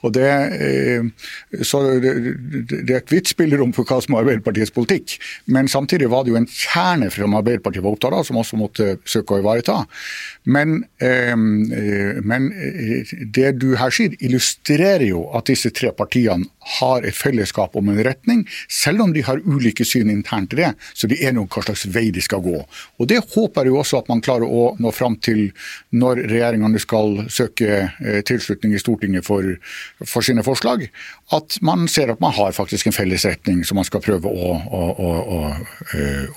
[0.06, 0.30] Og det,
[0.62, 1.08] eh,
[1.66, 2.14] så det,
[2.76, 5.18] det er et vidt spillerom for hva som er Arbeiderpartiets politikk.
[5.50, 8.92] Men samtidig var det jo en kjerne som Arbeiderpartiet var opptatt av, som også måtte
[9.10, 9.80] søke å ivareta.
[10.46, 12.52] Men, eh, men
[13.34, 18.02] det du her sier, illustrerer jo at disse tre partiene har et fellesskap om en
[18.04, 20.72] retning, selv om de har ulike syn internt i det.
[20.94, 22.58] Så de er enige om hva slags vei de skal gå.
[23.00, 25.52] Og Det håper jeg også at man klarer å nå fram til
[25.96, 29.46] når regjeringene skal søke eh, tilslutning i Stortinget for,
[30.04, 30.88] for, sine forslag.
[31.36, 34.58] At man ser at man har faktisk en felles retning som man skal prøve å,
[34.58, 35.46] å, å,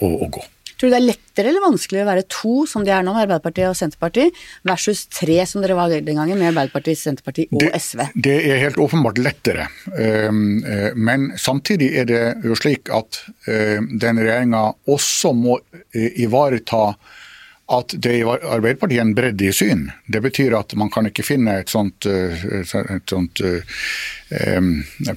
[0.04, 0.44] å, å gå.
[0.78, 3.24] Tror du det er lettere eller vanskeligere å være to, som de er nå, med
[3.24, 7.72] Arbeiderpartiet og Senterpartiet, versus tre, som dere var den gangen, med Arbeiderpartiet, Senterpartiet og det,
[7.82, 8.04] SV?
[8.14, 9.66] Det er helt åpenbart lettere.
[9.98, 16.12] Ehm, eh, men samtidig er det jo slik at eh, den regjeringa også må eh,
[16.22, 16.92] ivareta
[17.68, 19.82] at det i Arbeiderpartiet er en bredde i syn.
[20.08, 24.70] Det betyr at man kan ikke finne et sånt, et sånt um,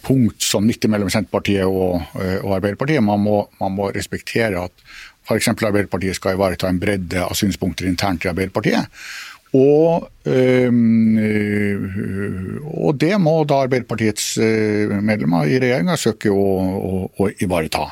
[0.03, 2.99] punkt som midt mellom Senterpartiet og, og Arbeiderpartiet.
[3.07, 4.83] Man må, man må respektere at
[5.27, 5.51] f.eks.
[5.53, 8.89] Arbeiderpartiet skal ivareta en bredde av synspunkter internt i Arbeiderpartiet.
[9.51, 10.73] Og, øh,
[12.63, 17.89] og, det må da Arbeiderpartiets øh, medlemmer i regjeringa søke å, å, å, ivareta.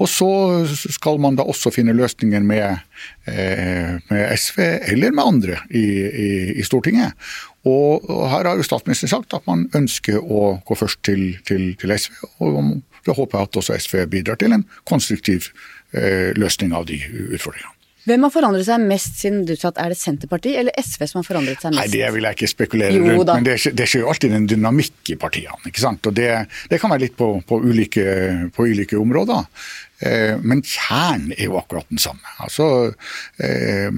[0.00, 0.28] Og så
[0.68, 2.84] skal man da også finne løsninger med,
[3.28, 4.60] øh, med SV
[4.92, 6.30] eller med andre i, i,
[6.60, 7.16] i Stortinget.
[7.68, 11.96] Og, her har jo statsministeren sagt at man ønsker å gå først til, til, til
[11.96, 12.12] SV.
[12.44, 12.60] Og
[13.06, 15.52] da håper jeg at også SV bidrar til en konstruktiv
[15.90, 17.00] Eh, løsning av de
[17.34, 17.74] utfordringene.
[18.06, 19.74] Hvem har forandret seg mest siden du satt?
[19.74, 21.80] at er det Senterpartiet eller SV som har forandret seg mest?
[21.82, 24.46] Nei, Det vil jeg ikke spekulere jo, rundt, men det, det skjer jo alltid en
[24.46, 25.58] dynamikk i partiene.
[25.66, 26.06] ikke sant?
[26.06, 26.28] Og Det,
[26.70, 28.06] det kan være litt på, på, ulike,
[28.54, 29.50] på ulike, områder.
[29.98, 32.38] Eh, men kjernen er jo akkurat den samme.
[32.46, 32.94] Altså,
[33.42, 33.90] eh,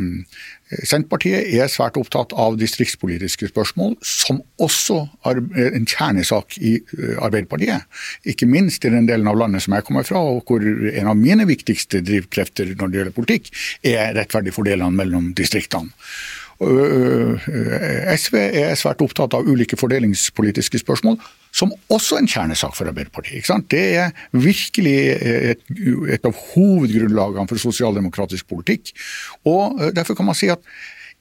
[0.89, 7.89] Senterpartiet er svært opptatt av distriktspolitiske spørsmål, som også er en kjernesak i eh, Arbeiderpartiet.
[8.29, 11.19] Ikke minst i den delen av landet som jeg kommer fra, og hvor en av
[11.19, 13.53] mine viktigste drivkrefter når det gjelder politikk,
[13.87, 15.93] er rettferdig fordelene mellom distriktene.
[16.61, 21.19] SV er svært opptatt av ulike fordelingspolitiske spørsmål,
[21.53, 23.49] som også er en kjernesak for Arbeiderpartiet.
[23.71, 25.65] Det er virkelig et,
[26.17, 28.95] et av hovedgrunnlagene for sosialdemokratisk politikk.
[29.49, 30.63] Og Derfor kan man si at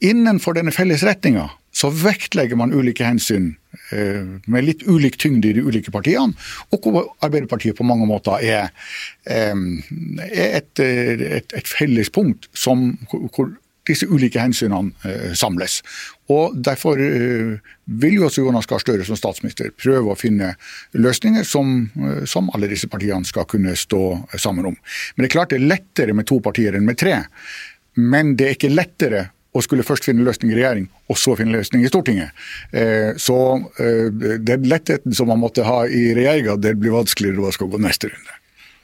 [0.01, 3.53] innenfor denne felles retninga så vektlegger man ulike hensyn
[3.91, 6.35] med litt ulik tyngde i de ulike partiene,
[6.71, 8.71] og hvor Arbeiderpartiet på mange måter er,
[9.23, 9.55] er
[10.27, 13.53] et, et, et felles punkt som, hvor
[13.87, 15.79] disse ulike hensynene eh, samles.
[16.31, 17.57] Og Derfor eh,
[18.01, 20.53] vil jo også Jonas Gahr Støre som statsminister prøve å finne
[20.93, 24.03] løsninger som, eh, som, alle disse partiene skal kunne stå
[24.37, 24.79] sammen om.
[25.15, 27.23] Men det er klart det er lettere med to partier enn med tre.
[27.97, 31.57] Men det er ikke lettere å skulle først finne løsning i regjering, og så finne
[31.57, 32.31] løsning i Stortinget.
[33.19, 33.35] Så
[33.75, 37.81] den lettheten som man måtte ha i regjeringa, det blir vanskeligere når man skal gå
[37.83, 38.37] neste runde.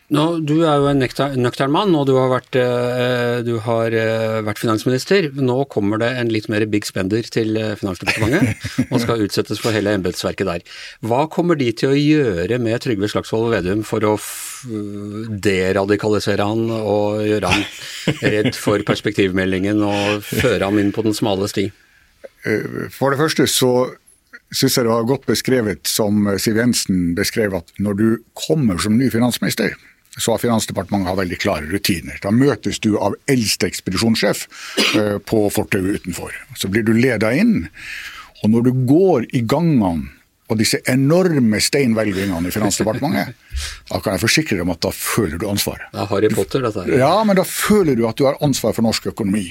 [0.07, 4.39] Nå, du er jo en nøktern mann, og du har, vært, eh, du har, eh,
[4.39, 5.33] vært, finansminister.
[5.35, 8.55] Nå kommer det en litt mer big spender til eh, Finansdepartementet,
[8.91, 10.63] og skal utsettes for hele embetsverket der.
[11.03, 14.13] Hva kommer de til å gjøre med Trygve Slagsvold Vedum for å
[15.43, 17.67] deradikalisere han og gjøre han
[18.23, 21.67] redd for perspektivmeldingen og føre ham inn på den smale sti?
[22.95, 23.73] For det første så
[24.55, 28.07] syns jeg det var godt beskrevet som Siv Jensen beskrev at når du
[28.39, 29.75] kommer som ny finansminister,
[30.17, 32.19] så har Finansdepartementet har veldig klare rutiner.
[32.23, 34.45] Da møtes du av eldste ekspedisjonssjef
[34.97, 36.35] eh, på fortauet utenfor.
[36.57, 37.67] Så blir du leda inn,
[38.43, 40.13] og når du går i gangene
[40.47, 43.35] og disse enorme steinhvelvingene i Finansdepartementet,
[43.89, 45.81] da kan jeg forsikre deg om at da føler du ansvar.
[45.91, 46.93] Det er Harry Potter, dette her.
[47.01, 49.49] Ja, men da føler du at du har ansvar for norsk økonomi.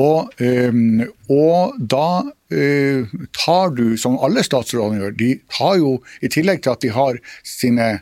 [0.00, 6.32] Og, um, og da uh, tar du, som alle statsrådene gjør, de har jo, i
[6.32, 7.92] tillegg til at de har sine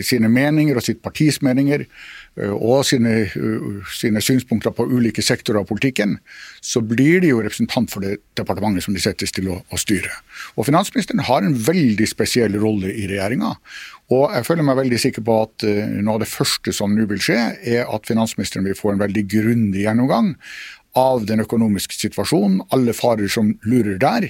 [0.00, 5.62] sine meninger og sitt partis meninger eh, og sine, eh, sine, synspunkter på ulike sektorer
[5.62, 6.16] av politikken,
[6.64, 10.12] så blir de jo representant for det departementet som de settes til å, å styre.
[10.56, 13.54] Og Finansministeren har en veldig spesiell rolle i regjeringa.
[14.12, 17.06] Og jeg føler meg veldig sikker på at uh, noe av det første som nå
[17.08, 20.34] vil skje, er at finansministeren vil få en veldig grundig gjennomgang
[20.98, 24.28] av den økonomiske situasjonen, alle farer som lurer der,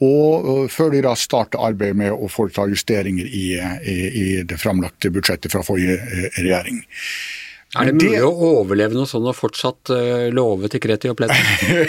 [0.00, 5.12] og før de da starter arbeidet med å foreta justeringer i, i, i det framlagte
[5.12, 6.80] budsjettet fra forrige eh, regjering.
[7.78, 11.14] Er det mulig det, å overleve noe sånt og fortsatt uh, love til kreti og
[11.20, 11.30] plett?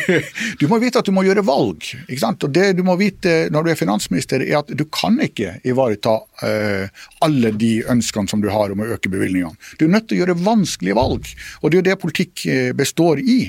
[0.62, 1.88] du må vite at du må gjøre valg.
[2.06, 2.44] ikke sant?
[2.46, 6.20] Og Det du må vite når du er finansminister, er at du kan ikke ivareta
[6.22, 9.58] uh, alle de ønskene som du har om å øke bevilgningene.
[9.80, 12.70] Du er nødt til å gjøre vanskelige valg, og det er jo det politikk uh,
[12.78, 13.40] består i.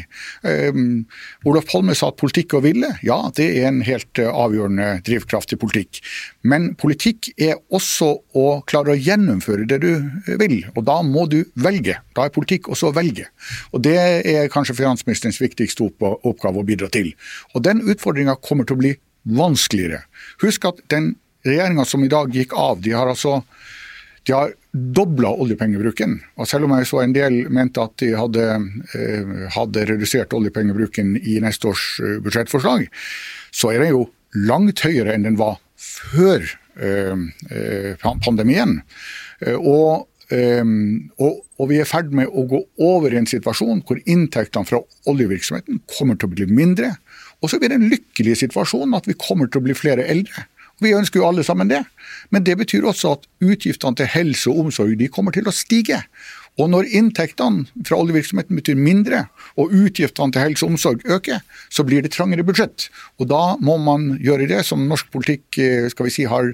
[0.41, 1.05] Um,
[1.45, 5.61] Olof Palme sa at politikk og ville, ja det er en helt avgjørende drivkraft i
[5.61, 6.01] politikk.
[6.49, 9.93] Men politikk er også å klare å gjennomføre det du
[10.41, 12.01] vil, og da må du velge.
[12.17, 13.29] Da er politikk og så velge.
[13.73, 17.13] Og Det er kanskje finansministerens viktigste oppgave å bidra til.
[17.55, 20.03] Og Den utfordringa kommer til å bli vanskeligere.
[20.43, 21.15] Husk at den
[21.47, 23.43] regjeringa som i dag gikk av, de har altså
[24.23, 26.21] de har dobla oljepengebruken.
[26.39, 28.45] Og selv om jeg så en del mente at de hadde,
[28.95, 32.87] eh, hadde redusert oljepengebruken i neste års eh, budsjettforslag,
[33.51, 34.05] så er den jo
[34.47, 36.47] langt høyere enn den var før
[36.79, 38.79] eh, pandemien.
[39.43, 39.59] Eh,
[40.33, 44.01] og, og, og, vi er i ferd med å gå over i en situasjon hvor
[44.03, 46.95] inntektene fra oljevirksomheten kommer til å bli mindre.
[47.43, 50.47] Og så blir det en lykkelig situasjonen at vi kommer til å bli flere eldre.
[50.83, 51.83] Vi ønsker jo alle sammen det,
[52.35, 56.01] men det betyr også at utgiftene til helse og omsorg de kommer til å stige.
[56.61, 59.23] Og når inntektene fra oljevirksomheten betyr mindre,
[59.57, 61.41] og utgiftene til helse og omsorg øker,
[61.73, 62.91] så blir det trangere budsjett.
[63.23, 66.53] Og da må man gjøre det som norsk politikk eh, skal vi si, har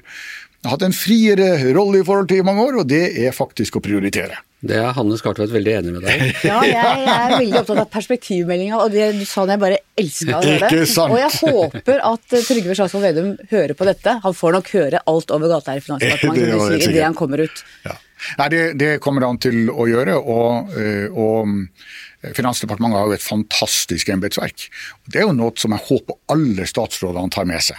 [0.73, 3.83] hatt en friere rolle i forhold til i mange år, og det er faktisk å
[3.85, 4.39] prioritere.
[4.59, 7.91] Det er Hanne Skartvedt veldig enig med deg Ja, jeg, jeg er veldig opptatt av
[7.93, 11.15] perspektivmeldinga, og det du sa det, jeg bare elska å høre sant.
[11.15, 14.17] Og jeg håper at eh, Trygve Slagsvold Vedum hører på dette.
[14.25, 17.63] Han får nok høre alt over gata her i Finansdepartementet idet han kommer ut.
[17.87, 17.95] Ja.
[18.41, 20.19] Nei, det, det, kommer han til å gjøre.
[20.19, 24.67] og, eh, og Finansdepartementet har jo et fantastisk embetsverk.
[25.07, 27.79] Det er jo noe som jeg håper alle statsrådene tar med seg.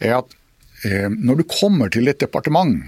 [0.00, 0.32] er at
[0.86, 2.78] Når du kommer til et departement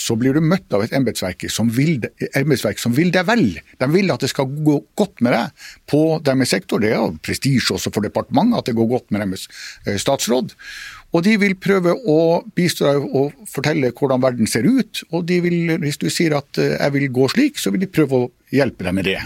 [0.00, 3.44] så blir du møtt av et embetsverk som, som, vil deg vel.
[3.80, 6.82] De vil at det skal gå godt med deg på deres sektor.
[6.82, 9.48] Det er prestisje også for departementet at det går godt med deres
[9.86, 10.54] eh, statsråd.
[11.10, 12.18] Og de vil prøve å
[12.56, 15.02] bistå deg og fortelle hvordan verden ser ut.
[15.10, 17.90] Og de vil, hvis du sier at eh, jeg vil gå slik, så vil de
[17.90, 19.18] prøve å hjelpe deg med det.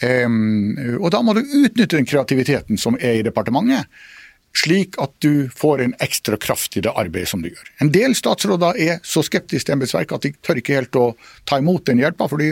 [0.00, 3.84] Og da må du utnytte den kreativiteten som er i departementet
[4.56, 7.68] slik at du får en ekstra kraft i det arbeidet som du gjør.
[7.84, 11.04] En del statsråder er så skeptiske til embetsverket at de tør ikke helt å
[11.48, 12.50] ta imot den hjelpa, for de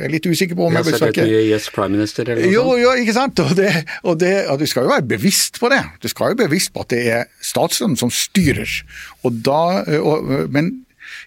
[0.00, 3.44] er litt usikre på om embetsverket yes, Prime Minister eller noe jo, jo, ikke sant.
[3.44, 3.70] Og, det,
[4.02, 5.82] og, det, og, du skal jo være bevisst på det.
[6.00, 8.80] Du skal jo være bevisst på at det er statsråden som styrer.
[9.28, 9.60] Og da,
[10.00, 10.72] og, men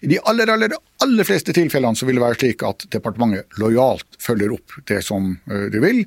[0.02, 4.18] i de aller, aller, aller fleste tilfellene så vil det være slik at departementet lojalt
[4.22, 6.04] følger opp det som eh, du vil.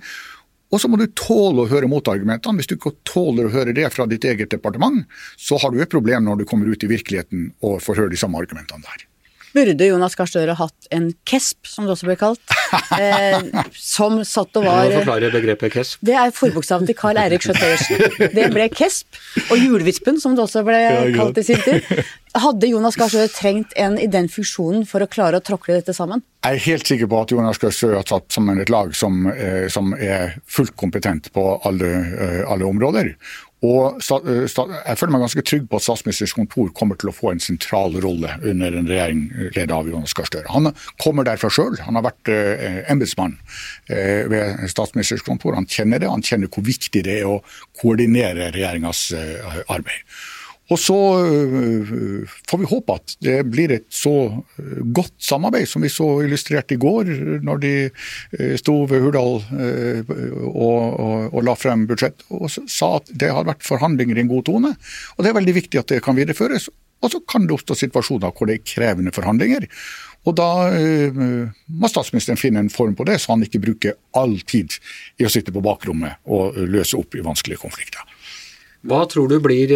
[0.71, 2.61] Og så må du tåle å høre motargumentene.
[2.61, 5.03] Hvis du ikke tåler å høre det fra ditt eget departement,
[5.35, 8.19] så har du et problem når du kommer ut i virkeligheten og får høre de
[8.21, 9.10] samme argumentene der.
[9.51, 12.55] Burde Jonas Gahr Støre hatt en KESP, som det også ble kalt,
[12.99, 13.41] eh,
[13.75, 16.01] som satt og var Forklare begrepet KESP.
[16.07, 18.31] Det er forbokstaven til Carl Eirik Schjøtt-Pedersen.
[18.35, 19.19] Det ble KESP.
[19.49, 20.79] Og Julevispen, som det også ble
[21.17, 21.87] kalt i sin tid.
[22.41, 25.95] Hadde Jonas Gahr Støre trengt en i den funksjonen for å klare å tråkle dette
[25.95, 26.23] sammen?
[26.45, 29.25] Jeg er helt sikker på at Jonas Gahr Støre har satt sammen et lag som,
[29.27, 33.15] eh, som er fullt kompetent på alle, eh, alle områder.
[33.61, 37.31] Og eh, jeg føler meg ganske trygg på at Statsministerens kontor kommer til å få
[37.33, 40.49] en sentral rolle under en regjering ledet av Jonas Gahr Støre.
[40.49, 40.71] Han
[41.01, 41.77] kommer derfra sjøl.
[41.85, 43.37] Han har vært eh, embetsmann
[43.91, 45.57] eh, ved Statsministerens kontor.
[45.59, 46.09] Han kjenner det.
[46.09, 47.41] Han kjenner hvor viktig det er å
[47.81, 50.09] koordinere regjeringas eh, arbeid.
[50.71, 55.83] Og så øh, får vi håpe at det blir et så øh, godt samarbeid som
[55.83, 57.11] vi så illustrert i går,
[57.43, 57.73] når de
[58.39, 59.41] øh, sto ved Hurdal
[60.47, 64.31] og, og, og la frem budsjett og sa at det har vært forhandlinger i en
[64.31, 64.71] god tone.
[65.17, 66.69] Og Det er veldig viktig at det kan videreføres.
[67.01, 69.65] Og så kan det oppstå situasjoner hvor det er krevende forhandlinger.
[70.29, 71.21] Og da uh,
[71.81, 74.77] må statsministeren finne en form på det, så han ikke bruker all tid
[75.17, 78.05] i å sitte på bakrommet og løse opp i vanskelige konflikter.
[78.87, 79.71] Hva tror du blir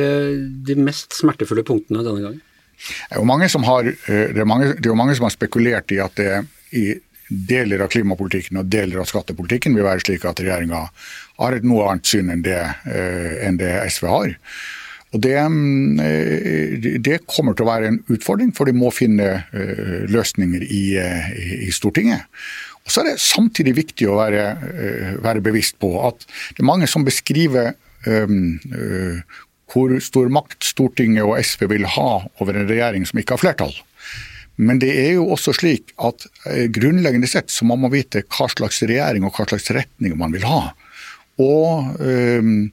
[0.65, 2.44] de mest smertefulle punktene denne gangen?
[2.76, 6.32] Det er jo mange som har, er mange, mange som har spekulert i at det
[6.76, 6.88] i
[7.26, 10.82] deler av klimapolitikken og deler av skattepolitikken vil være slik at regjeringa
[11.39, 12.60] har et noe annet syn enn det,
[13.46, 14.36] enn det SV har.
[15.15, 15.36] Og det,
[17.06, 21.30] det, kommer til å være en utfordring, for de må finne eh, løsninger i, eh,
[21.70, 22.28] i Stortinget.
[22.84, 26.68] Og så er det samtidig viktig å være, eh, være, bevisst på at det er
[26.68, 27.74] mange som beskriver
[28.06, 33.74] hvor stor makt Stortinget og SV vil ha over en regjering som ikke har flertall.
[34.56, 36.28] Men det er jo også slik at
[36.72, 40.46] grunnleggende sett så må man vite hva slags regjering og hva slags retning man vil
[40.48, 40.70] ha.
[41.41, 42.70] Og øh,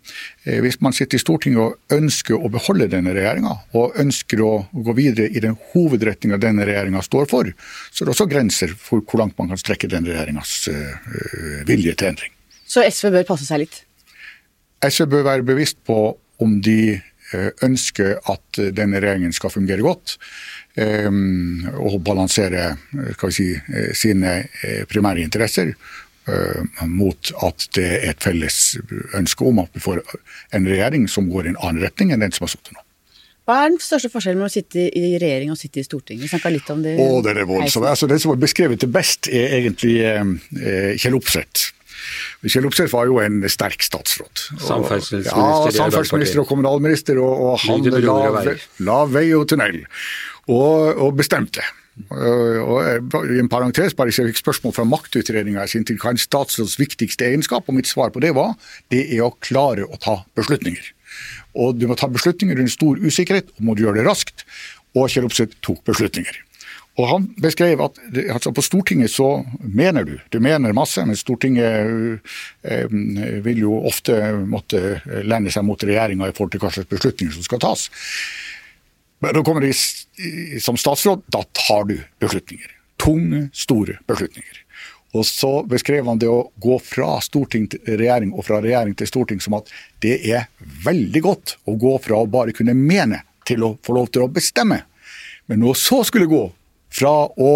[0.63, 4.95] hvis man sitter i Stortinget og ønsker å beholde denne regjeringa, og ønsker å gå
[4.95, 7.51] videre i den hovedretninga denne regjeringa står for,
[7.91, 11.97] så er det også grenser for hvor langt man kan strekke den regjeringas øh, vilje
[11.97, 12.37] til endring.
[12.63, 13.83] Så SV bør passe seg litt?
[14.89, 15.99] SV bør være bevisst på
[16.43, 17.01] om de
[17.35, 20.17] øh, ønsker at denne regjeringen skal fungere godt.
[20.73, 22.79] Og balansere
[23.29, 23.51] si,
[23.93, 24.31] sine
[24.89, 25.75] primære interesser
[26.89, 28.57] mot at det er et felles
[29.19, 30.01] ønske om at vi får
[30.57, 32.81] en regjering som går i en annen retning enn den som har sittet nå.
[33.43, 36.31] Hva er den største forskjellen mellom å sitte i regjering og sitte i Stortinget?
[36.31, 36.95] Vi litt om det.
[36.95, 37.89] Å, det er voldsomt.
[37.91, 41.73] Altså, det som er beskrevet til best, er egentlig eh, Kjell Opseth.
[42.47, 44.47] Kjell Opseth var jo en sterk statsråd.
[44.63, 48.57] Samferdselsminister, ja, samferdselsminister og kommunalminister, og, og han la,
[48.89, 49.85] la vei og tunnel.
[50.51, 51.65] Og, og bestemte.
[51.93, 56.17] Og I en parentes, bare jeg fikk spørsmål fra maktutredninga i sin tid hva er
[56.17, 58.55] en statsråds viktigste egenskap, og mitt svar på det var
[58.93, 60.93] det er å klare å ta beslutninger.
[61.61, 64.47] Og Du må ta beslutninger under stor usikkerhet, og må du gjøre det raskt.
[64.97, 66.41] Og Kjell Opseth tok beslutninger.
[67.01, 67.99] Og Han beskrev at
[68.35, 70.19] altså på Stortinget så mener du.
[70.29, 72.21] Du mener masse, men Stortinget
[72.63, 72.97] eh,
[73.45, 77.47] vil jo ofte måtte lene seg mot regjeringa i forhold til hva slags beslutninger som
[77.47, 77.87] skal tas.
[79.25, 79.73] Men da kommer de
[80.61, 82.77] som statsråd, da tar du beslutninger.
[83.01, 84.61] Tunge, store beslutninger.
[85.17, 89.09] Og så beskrev han det å gå fra storting til regjering og fra regjering til
[89.09, 89.69] storting som at
[90.05, 90.49] det er
[90.85, 94.33] veldig godt å gå fra å bare kunne mene til å få lov til å
[94.33, 94.83] bestemme.
[95.51, 96.47] Men når så skulle gå
[96.93, 97.53] fra å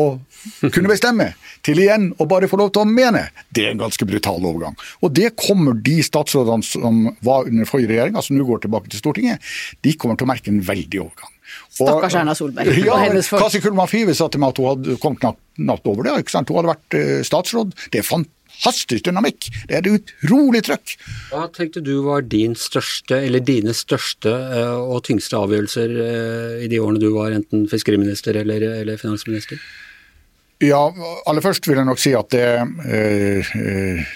[0.73, 1.33] kunne bestemme
[1.67, 4.77] til igjen å bare få lov til å mene, det er en ganske brutal overgang.
[5.03, 8.93] Og det kommer de statsrådene som var under forrige regjering, som altså nå går tilbake
[8.93, 11.33] til Stortinget, de kommer til å merke en veldig overgang.
[11.77, 13.45] Stakkars Erna Solberg ja, og hennes folk.
[13.45, 16.17] Kasi Kullmann Five sa til meg at hun hadde kommet knapt, over det.
[16.25, 16.51] ikke sant?
[16.51, 17.75] Hun hadde vært uh, statsråd.
[17.93, 18.07] Det er
[18.57, 19.49] fantastisk dynamikk.
[19.69, 20.97] Det er et utrolig trøkk.
[21.31, 26.71] Hva tenkte du var din største, eller dine største uh, og tyngste avgjørelser uh, i
[26.73, 29.61] de årene du var enten fiskeriminister eller, eller finansminister?
[30.65, 30.81] Ja,
[31.29, 32.47] aller først vil jeg nok si at det,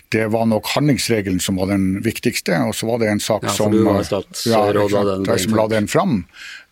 [0.08, 2.56] det, var nok handlingsregelen som var den viktigste.
[2.64, 6.22] Og så var det en sak ja, som, ja, som la den fram.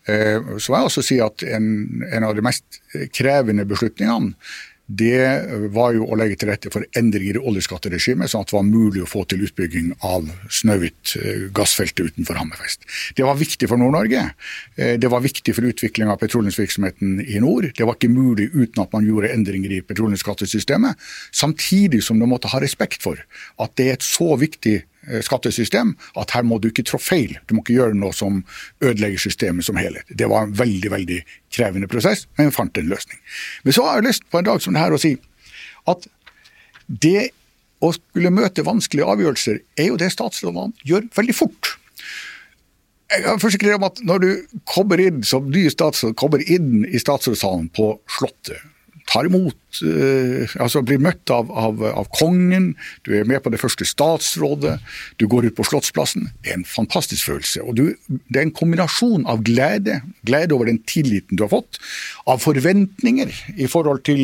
[0.09, 1.67] Eh, så må jeg også si at en,
[2.09, 2.81] en av de mest
[3.13, 4.33] krevende beslutningene
[4.89, 8.65] det var jo å legge til rette for endringer i oljeskatteregimet, sånn at det var
[8.65, 12.87] mulig å få til utbygging av Snøhvit eh, gassfeltet utenfor Hammerfest.
[13.13, 14.23] Det var viktig for Nord-Norge.
[14.81, 17.69] Eh, det var viktig for utvikling av petroleumsvirksomheten i nord.
[17.77, 20.97] Det var ikke mulig uten at man gjorde endringer i petroleumsskattesystemet.
[21.29, 23.21] Samtidig som du måtte ha respekt for
[23.61, 24.79] at det er et så viktig
[25.25, 27.35] skattesystem at her må du ikke trå feil.
[27.47, 28.43] Du må ikke gjøre noe som
[28.83, 30.07] ødelegger systemet som helhet.
[30.09, 31.19] Det var en veldig veldig
[31.55, 33.19] krevende prosess, men vi fant en løsning.
[33.63, 35.15] Men så har jeg lyst på en dag som det her å si
[35.89, 36.07] at
[36.87, 37.29] det
[37.85, 41.75] å skulle møte vanskelige avgjørelser er jo det statsrådene gjør veldig fort.
[43.09, 46.99] Jeg kan forsikre om at når du kommer inn som ny statsråd, kommer inn i
[47.01, 48.59] statsrådssalen på Slottet
[49.09, 52.71] tar imot eh, Altså blir møtt av, av, av, kongen,
[53.05, 54.77] du er med på det første statsrådet,
[55.21, 56.29] du går ut på Slottsplassen.
[56.43, 57.63] Det er en fantastisk følelse.
[57.63, 61.81] og du, Det er en kombinasjon av glede, glede over den tilliten du har fått,
[62.29, 64.23] av forventninger i forhold til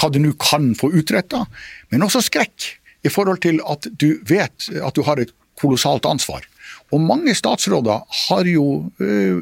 [0.00, 1.46] hva du nå kan få utretta,
[1.92, 2.72] men også skrekk
[3.06, 6.44] i forhold til at du vet at du har et kolossalt ansvar.
[6.94, 8.66] Og mange statsråder har jo
[9.02, 9.40] øh,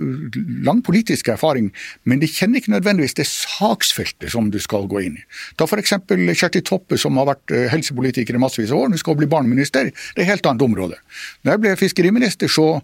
[0.64, 1.72] lang politisk erfaring,
[2.04, 5.26] men de kjenner ikke nødvendigvis det saksfeltet som du skal gå inn i.
[5.58, 5.96] Ta f.eks.
[6.08, 9.92] Kjersti Toppe, som har vært øh, helsepolitiker i massevis av år, nå skal bli barneminister.
[9.92, 10.98] Det er et helt annet område.
[11.44, 12.78] Da jeg ble fiskeriminister, så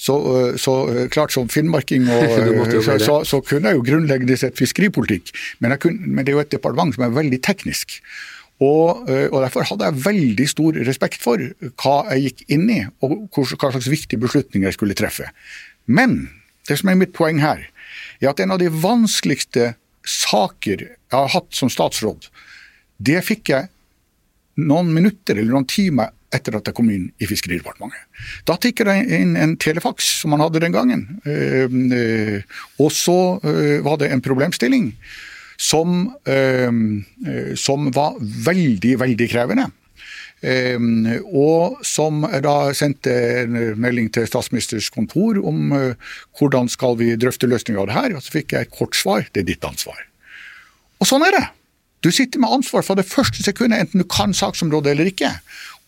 [0.00, 2.22] så, øh, så, klart som finnmarking og,
[2.84, 5.28] så, så, så, kunne jeg jo grunnleggende sett fiskeripolitikk,
[5.60, 7.98] men, kunne, men, det er jo et departement som er veldig teknisk.
[8.60, 11.40] Og, eh, og, Derfor hadde jeg veldig stor respekt for
[11.80, 15.30] hva jeg gikk inn i, og hva slags viktige beslutninger jeg skulle treffe.
[15.88, 16.28] Men
[16.68, 17.64] det som er mitt poeng her,
[18.20, 19.74] er at en av de vanskeligste
[20.06, 22.28] saker jeg har hatt som statsråd,
[23.00, 23.70] det fikk jeg
[24.60, 28.04] noen minutter eller noen timer etter at jeg kom inn i Fiskeridepartementet.
[28.46, 31.02] Da tikket det inn en telefaks som man hadde den gangen.
[32.78, 33.16] Og så
[33.82, 34.92] var det en problemstilling
[35.60, 36.06] som,
[37.60, 38.14] som var
[38.48, 39.66] veldig, veldig krevende.
[40.40, 41.04] Ehm,
[41.36, 47.48] og som da sendte en melding til statsministers kontor om uh, hvordan skal vi drøfte
[47.50, 48.14] løsninger av det her.
[48.16, 50.00] Og så fikk jeg et kort svar det er ditt ansvar.
[51.00, 51.46] Og sånn er det.
[52.00, 55.28] Du sitter med ansvar fra det første sekundet, enten du kan saksområdet eller ikke.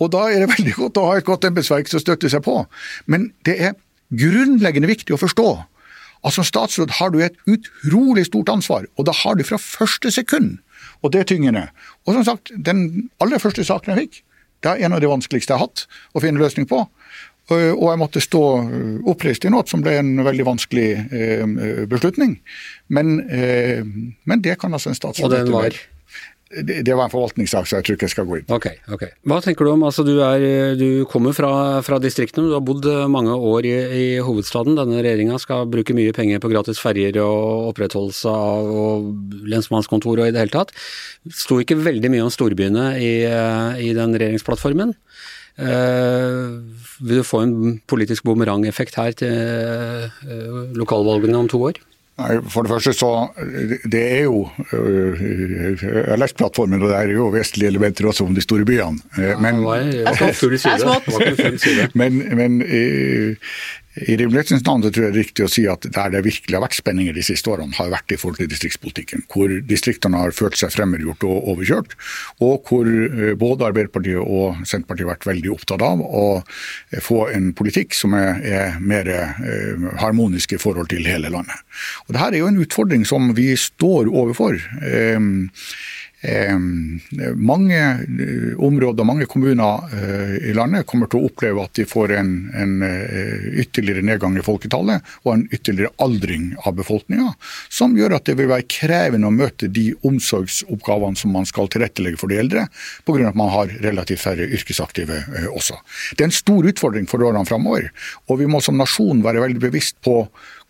[0.04, 2.60] Og da er det veldig godt å ha et godt embetsverk som støtter seg på.
[3.08, 3.78] Men det er
[4.12, 5.48] grunnleggende viktig å forstå
[6.30, 10.60] som statsråd har du et utrolig stort ansvar, og da har du fra første sekund.
[11.02, 11.64] Og det er tyngende.
[12.06, 14.22] Og som sagt, den aller første saken jeg fikk,
[14.62, 16.84] det er en av de vanskeligste jeg har hatt å finne løsning på.
[17.50, 18.42] Og jeg måtte stå
[19.10, 21.42] oppreist i noe som ble en veldig vanskelig eh,
[21.90, 22.36] beslutning.
[22.94, 25.74] Men, men det kan altså en statsråd Og den var?
[26.53, 28.59] Det, var en forvaltningssak, så jeg tror ikke jeg skal gå inn på.
[28.59, 29.07] Okay, ok.
[29.30, 31.53] Hva tenker du om altså du, er, du kommer fra,
[31.86, 34.76] fra, distriktene, du har bodd mange år i, i hovedstaden.
[34.76, 40.28] Denne regjeringa skal bruke mye penger på gratis ferjer og opprettholdelse av og lensmannskontor og
[40.28, 40.74] i det hele tatt.
[41.32, 43.14] Sto ikke veldig mye om storbyene i,
[43.88, 44.96] i den regjeringsplattformen.
[45.53, 46.64] Uh,
[47.05, 47.57] vil du få en
[47.90, 51.80] politisk bumerangeffekt her til uh, lokalvalgene om to år?
[52.20, 53.10] Nei, For det første så
[53.88, 54.42] Det er jo
[54.76, 55.22] øh,
[55.80, 59.00] Jeg har lest plattformen, og det er jo vesentlige elementer også om de store byene.
[59.16, 60.32] Men, ja, det var
[61.62, 61.88] side.
[61.94, 62.60] Men, men
[64.01, 66.64] i rimelighetens navn tror jeg det er riktig å si at der det virkelig har
[66.64, 69.26] vært spenninger de siste årene, har vært i forhold til distriktspolitikken.
[69.32, 71.93] Hvor distriktene har følt seg fremmedgjort og overkjørt.
[72.45, 76.26] Og hvor eh, både Arbeiderpartiet og Senterpartiet har vært veldig opptatt av å
[77.05, 81.61] få en politikk som er, er mer eh, harmonisk i forhold til hele landet.
[82.07, 84.57] Og Dette er jo en utfordring som vi står overfor.
[84.80, 85.20] Eh,
[87.34, 92.14] mange eh, områder, mange kommuner eh, i landet kommer til å oppleve at de får
[92.14, 92.76] en, en
[93.58, 97.32] ytterligere nedgang i folketallet og en ytterligere aldring av befolkninga,
[97.72, 102.20] som gjør at det vil være krevende å møte de omsorgsoppgavene som man skal tilrettelegge
[102.22, 102.68] for de eldre,
[103.06, 103.32] pga.
[103.32, 105.78] at man har relativt færre yrkesaktive også.
[106.14, 107.90] Det er en stor utfordring for årene framover,
[108.30, 110.22] og vi må som nasjon være veldig bevisst på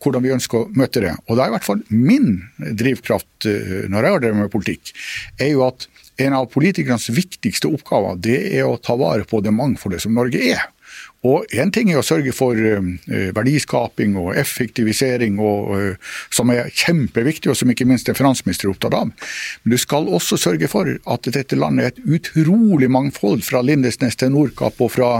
[0.02, 1.14] hvordan vi ønsker å møte det.
[1.28, 4.94] Og det er i hvert fall min drivkraft eh, når jeg har drevet med politikk,
[5.40, 5.88] er jo at
[6.22, 10.42] en av politikernes viktigste oppgaver det er å ta vare på det mangfoldet som Norge
[10.52, 10.66] er.
[11.22, 12.86] Og Én ting er å sørge for uh,
[13.36, 18.72] verdiskaping og effektivisering, og, uh, som er kjempeviktig, og som ikke minst en finansminister er
[18.74, 19.12] opptatt av.
[19.62, 24.18] Men du skal også sørge for at dette landet er et utrolig mangfold, fra Lindesnes
[24.18, 25.12] til Nordkapp og fra,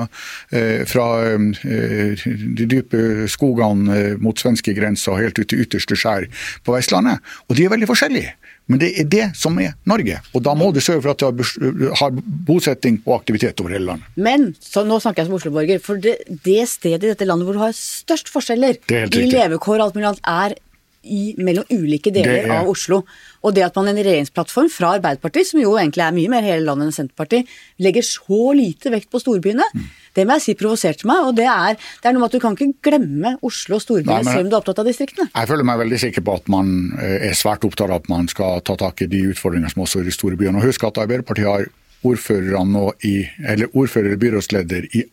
[0.55, 1.07] uh, fra
[1.39, 6.27] de dype skogene mot svenskegrensa og helt ut til ytterste skjær
[6.67, 7.23] på Vestlandet.
[7.47, 8.35] Og de er veldig forskjellige.
[8.71, 10.21] Men det er det som er Norge.
[10.33, 14.11] Og da må du sørge for at du har bosetting og aktivitet over hele landet.
[14.15, 15.83] Men så nå snakker jeg som Oslo-borger.
[15.83, 19.89] For det, det, stedet i dette landet hvor du har størst forskjeller i levekår og
[19.89, 20.57] alt mulig annet, er
[21.03, 23.03] i, mellom ulike deler av Oslo.
[23.43, 26.47] Og det at man i en regjeringsplattform fra Arbeiderpartiet, som jo egentlig er mye mer
[26.47, 27.51] hele landet enn Senterpartiet,
[27.83, 29.89] legger så lite vekt på storbyene, mm.
[30.19, 31.27] det må jeg si provoserte meg.
[31.29, 34.23] Og det er, det er, noe med at du kan ikke glemme Oslo og storbyene
[34.29, 35.31] selv om du er opptatt av distriktene.
[35.33, 38.31] Jeg føler meg veldig sikker på at man eh, er svært opptatt av at man
[38.31, 40.61] skal ta tak i de utfordringene som også er i de store byene.
[40.61, 41.71] Og husk at Arbeiderpartiet har
[42.07, 45.05] ordførere nå i, eller ordfører byrådsleder i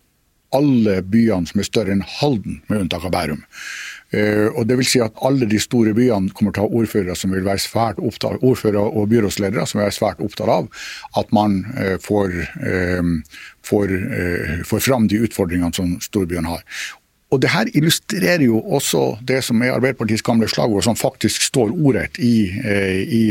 [0.55, 3.43] alle byene som er større enn Halden, med unntak av Bærum.
[4.09, 7.15] Eh, og det vil si at Alle de store byene kommer til å ha ordførere
[7.17, 10.69] som vil være svært opptatt, ordførere og byrådsledere som vil være svært opptatt av
[11.21, 12.33] at man eh, får,
[12.65, 13.11] eh,
[13.69, 13.93] får,
[14.65, 16.65] får fram de utfordringene som storbyene har.
[17.29, 21.75] Og Det her illustrerer jo også det som er Arbeiderpartiets gamle slagord, som faktisk står
[21.77, 23.21] ordrett i, i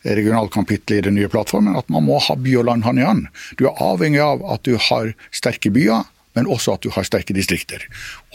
[0.00, 3.26] regionalkapitlet i den nye plattformen, at man må ha by og land hånd i hånd.
[3.60, 7.36] Du er avhengig av at du har sterke byer men også at du har sterke
[7.36, 7.84] distrikter.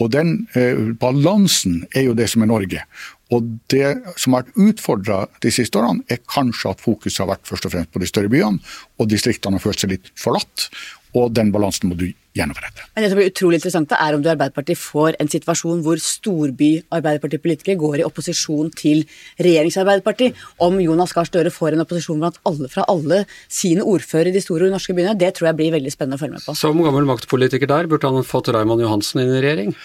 [0.00, 2.82] Og Den eh, balansen er jo det som er Norge.
[3.32, 7.48] Og Det som har vært utfordra de siste årene, er kanskje at fokuset har vært
[7.48, 8.60] først og fremst på de større byene,
[8.98, 10.68] og distriktene har følt seg litt forlatt.
[11.14, 12.82] Og den balansen må du gjenopprette.
[12.94, 16.00] Men det som blir utrolig interessant, er om du i Arbeiderpartiet får en situasjon hvor
[16.02, 19.04] storby-Arbeiderpartipolitikere går i opposisjon til
[19.38, 20.40] regjerings-Arbeiderpartiet.
[20.66, 24.42] Om Jonas Gahr Støre får en opposisjon blant alle, fra alle sine ordførere i de
[24.42, 26.56] store norske byene, det tror jeg blir veldig spennende å følge med på.
[26.58, 29.78] Som gammel maktpolitiker der, burde han fått Raymond Johansen inn i regjering?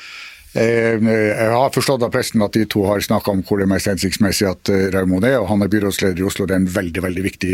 [0.57, 3.69] Eh, jeg har forstått av pressen at de to har snakka om hvor det er
[3.69, 6.47] mest hensiktsmessig at eh, Raymond er, og han er byrådsleder i Oslo.
[6.49, 7.51] Det er en veldig veldig viktig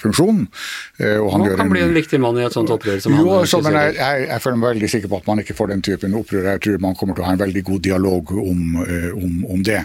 [0.00, 0.40] funksjon.
[1.02, 3.26] Og han, han kan en, bli en viktig mann i et sånt opprør som jo,
[3.28, 5.72] han så, men jeg, jeg, jeg, føler meg veldig sikker på at man ikke får
[5.74, 6.48] den typen opprør.
[6.54, 9.82] Jeg tror man kommer til å ha en veldig god dialog om, om, om det.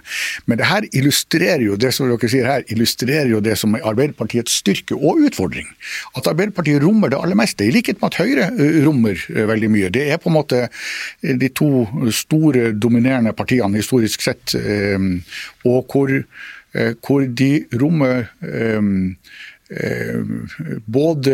[0.48, 3.86] Men det her illustrerer jo det som dere sier her, illustrerer jo det som er
[3.88, 5.68] Arbeiderpartiets styrke og utfordring.
[6.16, 8.48] At Arbeiderpartiet rommer det aller meste, i likhet med at Høyre
[8.86, 9.20] rommer
[9.52, 9.92] veldig mye.
[9.94, 10.64] Det er på en måte
[11.22, 11.86] de to
[12.16, 14.98] store dominerende partiene historisk sett, eh,
[15.68, 18.82] og hvor, eh, hvor de rommer eh,
[20.88, 21.34] både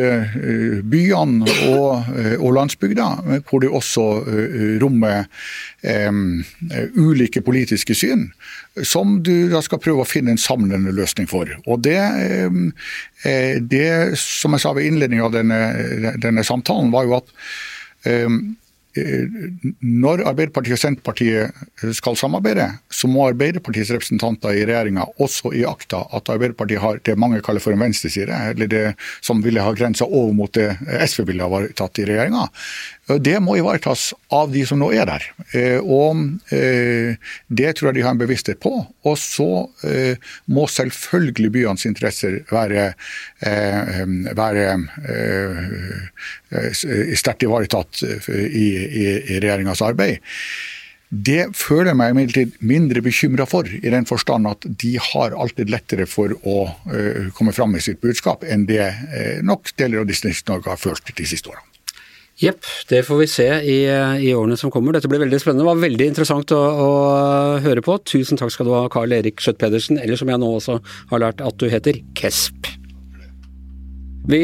[0.89, 2.07] byene og,
[2.39, 3.07] og, landsbygda,
[3.45, 4.05] hvor de også
[4.81, 5.27] rommer
[6.09, 6.41] um,
[6.97, 8.25] ulike politiske syn,
[8.81, 11.51] som du da skal prøve å finne en samlende løsning for.
[11.67, 11.99] Og Det,
[12.49, 12.71] um,
[13.69, 15.61] det som jeg sa ved innledningen av denne,
[16.17, 17.29] denne samtalen, var jo at
[18.09, 18.62] um, Eh,
[18.93, 26.29] når Arbeiderpartiet og Senterpartiet skal samarbeide, så må Arbeiderpartiets representanter i regjeringa også iaktta at
[26.29, 28.83] Arbeiderpartiet har det mange kaller for en venstreside, eller det
[29.25, 30.69] som ville ha grensa over mot det
[31.07, 32.45] SV ville ha tatt i regjeringa.
[33.03, 35.23] Det må ivaretas av de som nå er der.
[35.51, 36.21] Eh, og
[36.55, 37.19] eh,
[37.51, 38.71] Det tror jeg de har en bevissthet på.
[38.79, 39.47] Og så
[39.83, 40.15] eh,
[40.47, 42.93] må selvfølgelig byenes interesser være,
[44.37, 44.67] være
[47.19, 49.03] sterkt ivaretatt i, i,
[49.35, 50.23] i regjeringas arbeid.
[51.13, 55.69] Det føler jeg meg imidlertid mindre bekymra for, i den forstand at de har alltid
[55.69, 56.63] lettere for å
[57.37, 58.87] komme fram med sitt budskap enn det
[59.45, 61.72] nok deler av Distrikts-Norge har følt de siste årene.
[62.41, 63.77] Jepp, det får vi se i,
[64.25, 64.95] i, årene som kommer.
[64.95, 65.61] Dette blir veldig spennende.
[65.61, 66.89] Det var veldig interessant å, å
[67.61, 67.99] høre på.
[68.09, 70.79] Tusen takk skal du ha, Karl Erik Skjøtt Pedersen, eller som jeg nå også
[71.13, 72.71] har lært at du heter, Kesp.
[74.29, 74.41] Vi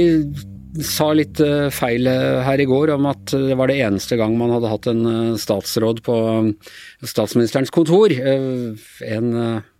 [0.86, 4.36] sa litt eh, feil eh, her i går om at det var det eneste gang
[4.38, 6.16] man hadde hatt en eh, statsråd på
[7.02, 8.14] statsministerens kontor.
[8.14, 9.34] En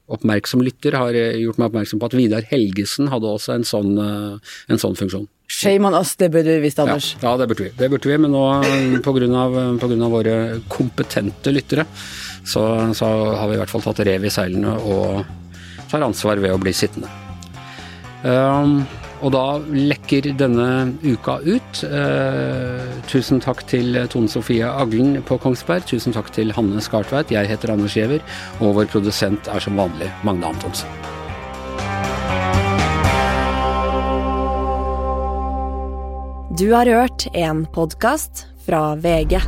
[0.10, 4.82] oppmerksom lytter har gjort meg oppmerksom på at Vidar Helgesen hadde også en sånn, en
[4.82, 5.28] sånn funksjon.
[5.50, 7.16] Shame on us, det burde vi visst, Anders.
[7.18, 7.72] Ja, ja, det burde vi.
[7.78, 8.44] Det burde vi, Men nå
[9.02, 10.10] pga.
[10.14, 10.36] våre
[10.70, 11.86] kompetente lyttere,
[12.46, 15.26] så, så, har vi i hvert fall tatt rev i seilene og
[15.90, 17.10] tar ansvar ved å bli sittende.
[18.22, 18.84] Um,
[19.20, 19.44] og da
[19.74, 20.68] lekker denne
[21.04, 21.84] uka ut.
[21.84, 25.86] Eh, tusen takk til Tone Sofie Aglen på Kongsberg.
[25.90, 27.34] Tusen takk til Hanne Skartveit.
[27.34, 28.24] Jeg heter Anders Giæver,
[28.60, 30.88] og vår produsent er som vanlig Magne Antonsen.
[36.60, 39.40] Du har hørt en podkast fra VG.